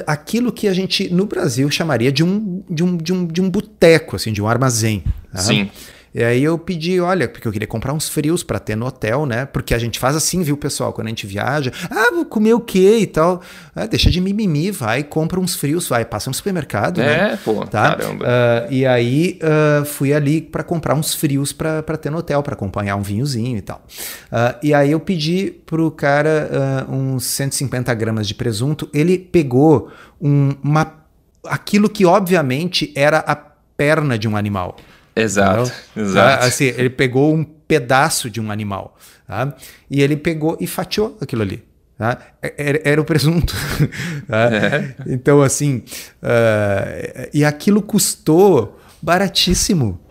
[0.05, 3.49] aquilo que a gente no Brasil chamaria de um de um, de um, de um
[3.49, 5.03] boteco assim, de um armazém.
[5.31, 5.39] Tá?
[5.39, 5.69] Sim.
[6.15, 9.25] E aí eu pedi, olha, porque eu queria comprar uns frios para ter no hotel,
[9.25, 9.45] né?
[9.45, 10.93] Porque a gente faz assim, viu, pessoal?
[10.93, 13.41] Quando a gente viaja, ah, vou comer o quê e tal.
[13.75, 17.33] Ah, deixa de mimimi, vai, compra uns frios, vai, passa no supermercado, é, né?
[17.33, 17.97] É, pô, tá?
[17.97, 18.23] caramba.
[18.23, 22.53] Uh, e aí uh, fui ali para comprar uns frios para ter no hotel, para
[22.53, 23.85] acompanhar um vinhozinho e tal.
[24.31, 28.89] Uh, e aí eu pedi pro cara uns 150 gramas de presunto.
[28.93, 29.91] Ele pegou
[30.21, 30.93] um, uma,
[31.43, 34.77] aquilo que obviamente era a perna de um animal.
[35.15, 36.09] Exato, entendeu?
[36.09, 36.45] exato.
[36.45, 38.97] Assim, ele pegou um pedaço de um animal
[39.27, 39.55] tá?
[39.89, 41.63] e ele pegou e fatiou aquilo ali.
[41.97, 42.19] Tá?
[42.41, 43.53] Era, era, o presunto.
[44.27, 44.49] tá?
[44.53, 44.95] é.
[45.07, 45.83] Então, assim,
[46.21, 50.01] uh, e aquilo custou baratíssimo.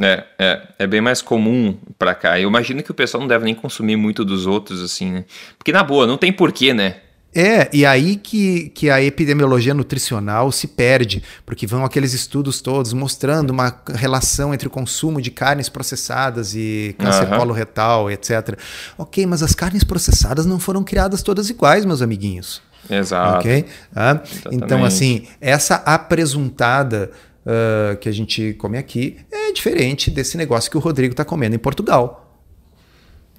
[0.00, 2.38] É, é, é bem mais comum para cá.
[2.40, 5.24] Eu imagino que o pessoal não deve nem consumir muito dos outros, assim, né?
[5.56, 6.96] Porque, na boa, não tem porquê, né?
[7.38, 12.94] É, e aí que, que a epidemiologia nutricional se perde, porque vão aqueles estudos todos
[12.94, 17.38] mostrando uma relação entre o consumo de carnes processadas e câncer uhum.
[17.38, 18.58] coloretal, etc.
[18.96, 22.62] Ok, mas as carnes processadas não foram criadas todas iguais, meus amiguinhos.
[22.88, 23.40] Exato.
[23.40, 23.66] Ok?
[23.94, 27.10] Ah, então, assim, essa apresuntada
[27.44, 31.54] uh, que a gente come aqui é diferente desse negócio que o Rodrigo está comendo
[31.54, 32.25] em Portugal.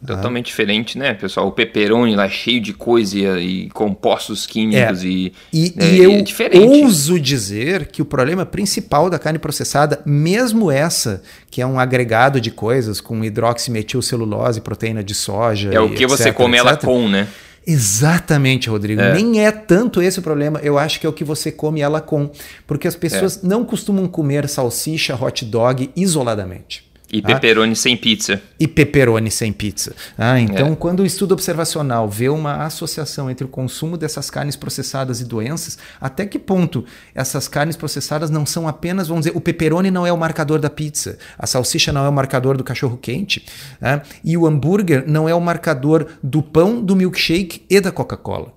[0.05, 0.49] Totalmente ah.
[0.49, 1.47] diferente, né, pessoal?
[1.47, 5.07] O pepperoni lá cheio de coisa e, compostos químicos é.
[5.07, 6.83] e, e, é, e eu é diferente.
[6.83, 12.39] ouso dizer que o problema principal da carne processada, mesmo essa, que é um agregado
[12.39, 15.71] de coisas com hidroximetilcelulose, proteína de soja.
[15.73, 17.27] É o que etc, você come etc, ela com, né?
[17.69, 19.01] Exatamente, Rodrigo.
[19.01, 19.13] É.
[19.13, 20.57] Nem é tanto esse o problema.
[20.63, 22.31] Eu acho que é o que você come ela com.
[22.65, 23.47] Porque as pessoas é.
[23.47, 26.86] não costumam comer salsicha, hot dog isoladamente.
[27.11, 27.29] E tá?
[27.29, 28.41] pepperoni sem pizza.
[28.59, 29.95] E pepperoni sem pizza.
[30.17, 30.75] Ah, então, é.
[30.75, 35.77] quando o estudo observacional vê uma associação entre o consumo dessas carnes processadas e doenças,
[36.01, 36.83] até que ponto
[37.15, 40.69] essas carnes processadas não são apenas, vamos dizer, o pepperoni não é o marcador da
[40.69, 43.45] pizza, a salsicha não é o marcador do cachorro quente,
[43.79, 44.01] né?
[44.23, 48.53] e o hambúrguer não é o marcador do pão, do milkshake e da Coca-Cola.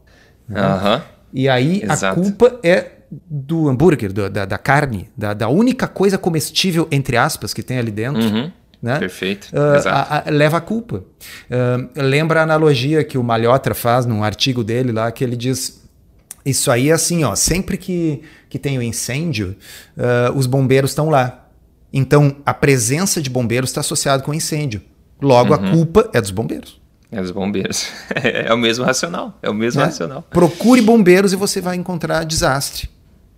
[0.49, 0.61] Né?
[0.61, 1.01] Uhum.
[1.33, 2.07] E aí Exato.
[2.07, 7.17] a culpa é do hambúrguer, do, da, da, carne, da, da, única coisa comestível, entre
[7.17, 8.23] aspas, que tem ali dentro.
[8.23, 8.53] Uhum.
[8.81, 8.99] Né?
[8.99, 9.49] Perfeito.
[9.53, 11.05] Uh, a, a, leva a culpa.
[11.51, 15.83] Uh, lembra a analogia que o Malhotra faz num artigo dele lá, que ele diz:
[16.47, 19.57] Isso aí é assim, ó, sempre que, que tem o um incêndio,
[19.97, 21.49] uh, os bombeiros estão lá.
[21.93, 24.81] Então, a presença de bombeiros está associada com o incêndio.
[25.21, 25.69] Logo, uhum.
[25.69, 26.81] a culpa é dos bombeiros.
[27.13, 27.89] É dos bombeiros.
[28.15, 29.37] é o mesmo racional.
[29.43, 29.87] É o mesmo né?
[29.87, 30.23] racional.
[30.31, 32.89] Procure bombeiros e você vai encontrar desastre.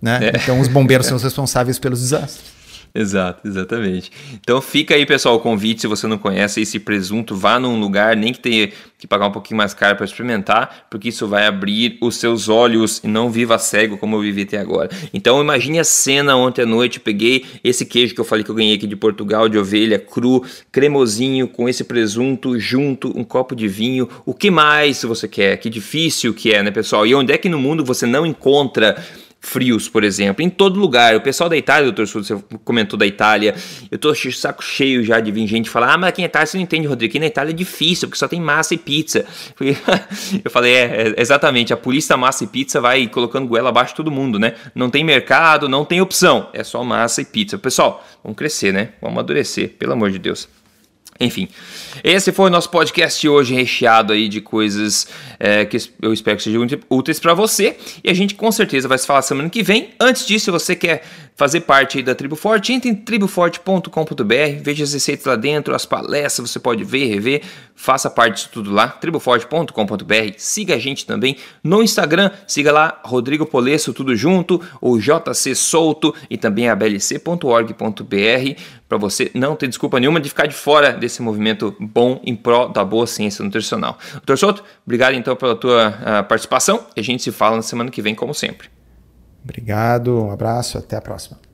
[0.02, 0.18] Né?
[0.20, 0.32] É.
[0.36, 2.62] Então os bombeiros são os responsáveis pelos desastres.
[2.94, 4.12] Exato, exatamente.
[4.34, 5.80] Então fica aí, pessoal, o convite.
[5.80, 9.32] Se você não conhece esse presunto, vá num lugar, nem que tenha que pagar um
[9.32, 13.58] pouquinho mais caro para experimentar, porque isso vai abrir os seus olhos e não viva
[13.58, 14.90] cego como eu vivi até agora.
[15.12, 17.00] Então imagine a cena ontem à noite.
[17.00, 20.44] Peguei esse queijo que eu falei que eu ganhei aqui de Portugal, de ovelha, cru,
[20.70, 24.06] cremosinho, com esse presunto junto, um copo de vinho.
[24.26, 25.56] O que mais você quer?
[25.56, 27.06] Que difícil que é, né, pessoal?
[27.06, 29.02] E onde é que no mundo você não encontra
[29.42, 31.16] frios, por exemplo, em todo lugar.
[31.16, 33.54] O pessoal da Itália, doutor Sul, você comentou da Itália,
[33.90, 36.56] eu tô saco cheio já de vir gente falar, ah, mas aqui na Itália você
[36.56, 39.26] não entende, Rodrigo, aqui na Itália é difícil, porque só tem massa e pizza.
[40.44, 43.96] Eu falei, é, é exatamente, a polícia massa e pizza vai colocando goela abaixo de
[43.96, 44.54] todo mundo, né?
[44.74, 47.58] Não tem mercado, não tem opção, é só massa e pizza.
[47.58, 48.90] Pessoal, vamos crescer, né?
[49.00, 50.48] Vamos amadurecer, pelo amor de Deus.
[51.22, 51.48] Enfim,
[52.02, 55.06] esse foi o nosso podcast hoje, recheado aí de coisas
[55.38, 57.76] é, que eu espero que sejam úteis para você.
[58.02, 59.90] E a gente com certeza vai se falar semana que vem.
[60.00, 61.04] Antes disso, se você quer
[61.34, 66.50] fazer parte da Tribo Forte, entre em triboforte.com.br, veja as receitas lá dentro, as palestras,
[66.50, 67.42] você pode ver, rever,
[67.74, 70.34] faça parte disso tudo lá, triboforte.com.br.
[70.36, 76.14] Siga a gente também no Instagram, siga lá Rodrigo Polesso, tudo junto, o JC Solto
[76.30, 81.22] e também a blc.org.br para você não ter desculpa nenhuma de ficar de fora desse
[81.22, 83.98] movimento bom em prol da boa ciência nutricional.
[84.12, 87.90] Doutor Souto, obrigado então pela tua uh, participação e a gente se fala na semana
[87.90, 88.81] que vem, como sempre.
[89.42, 91.51] Obrigado, um abraço, até a próxima.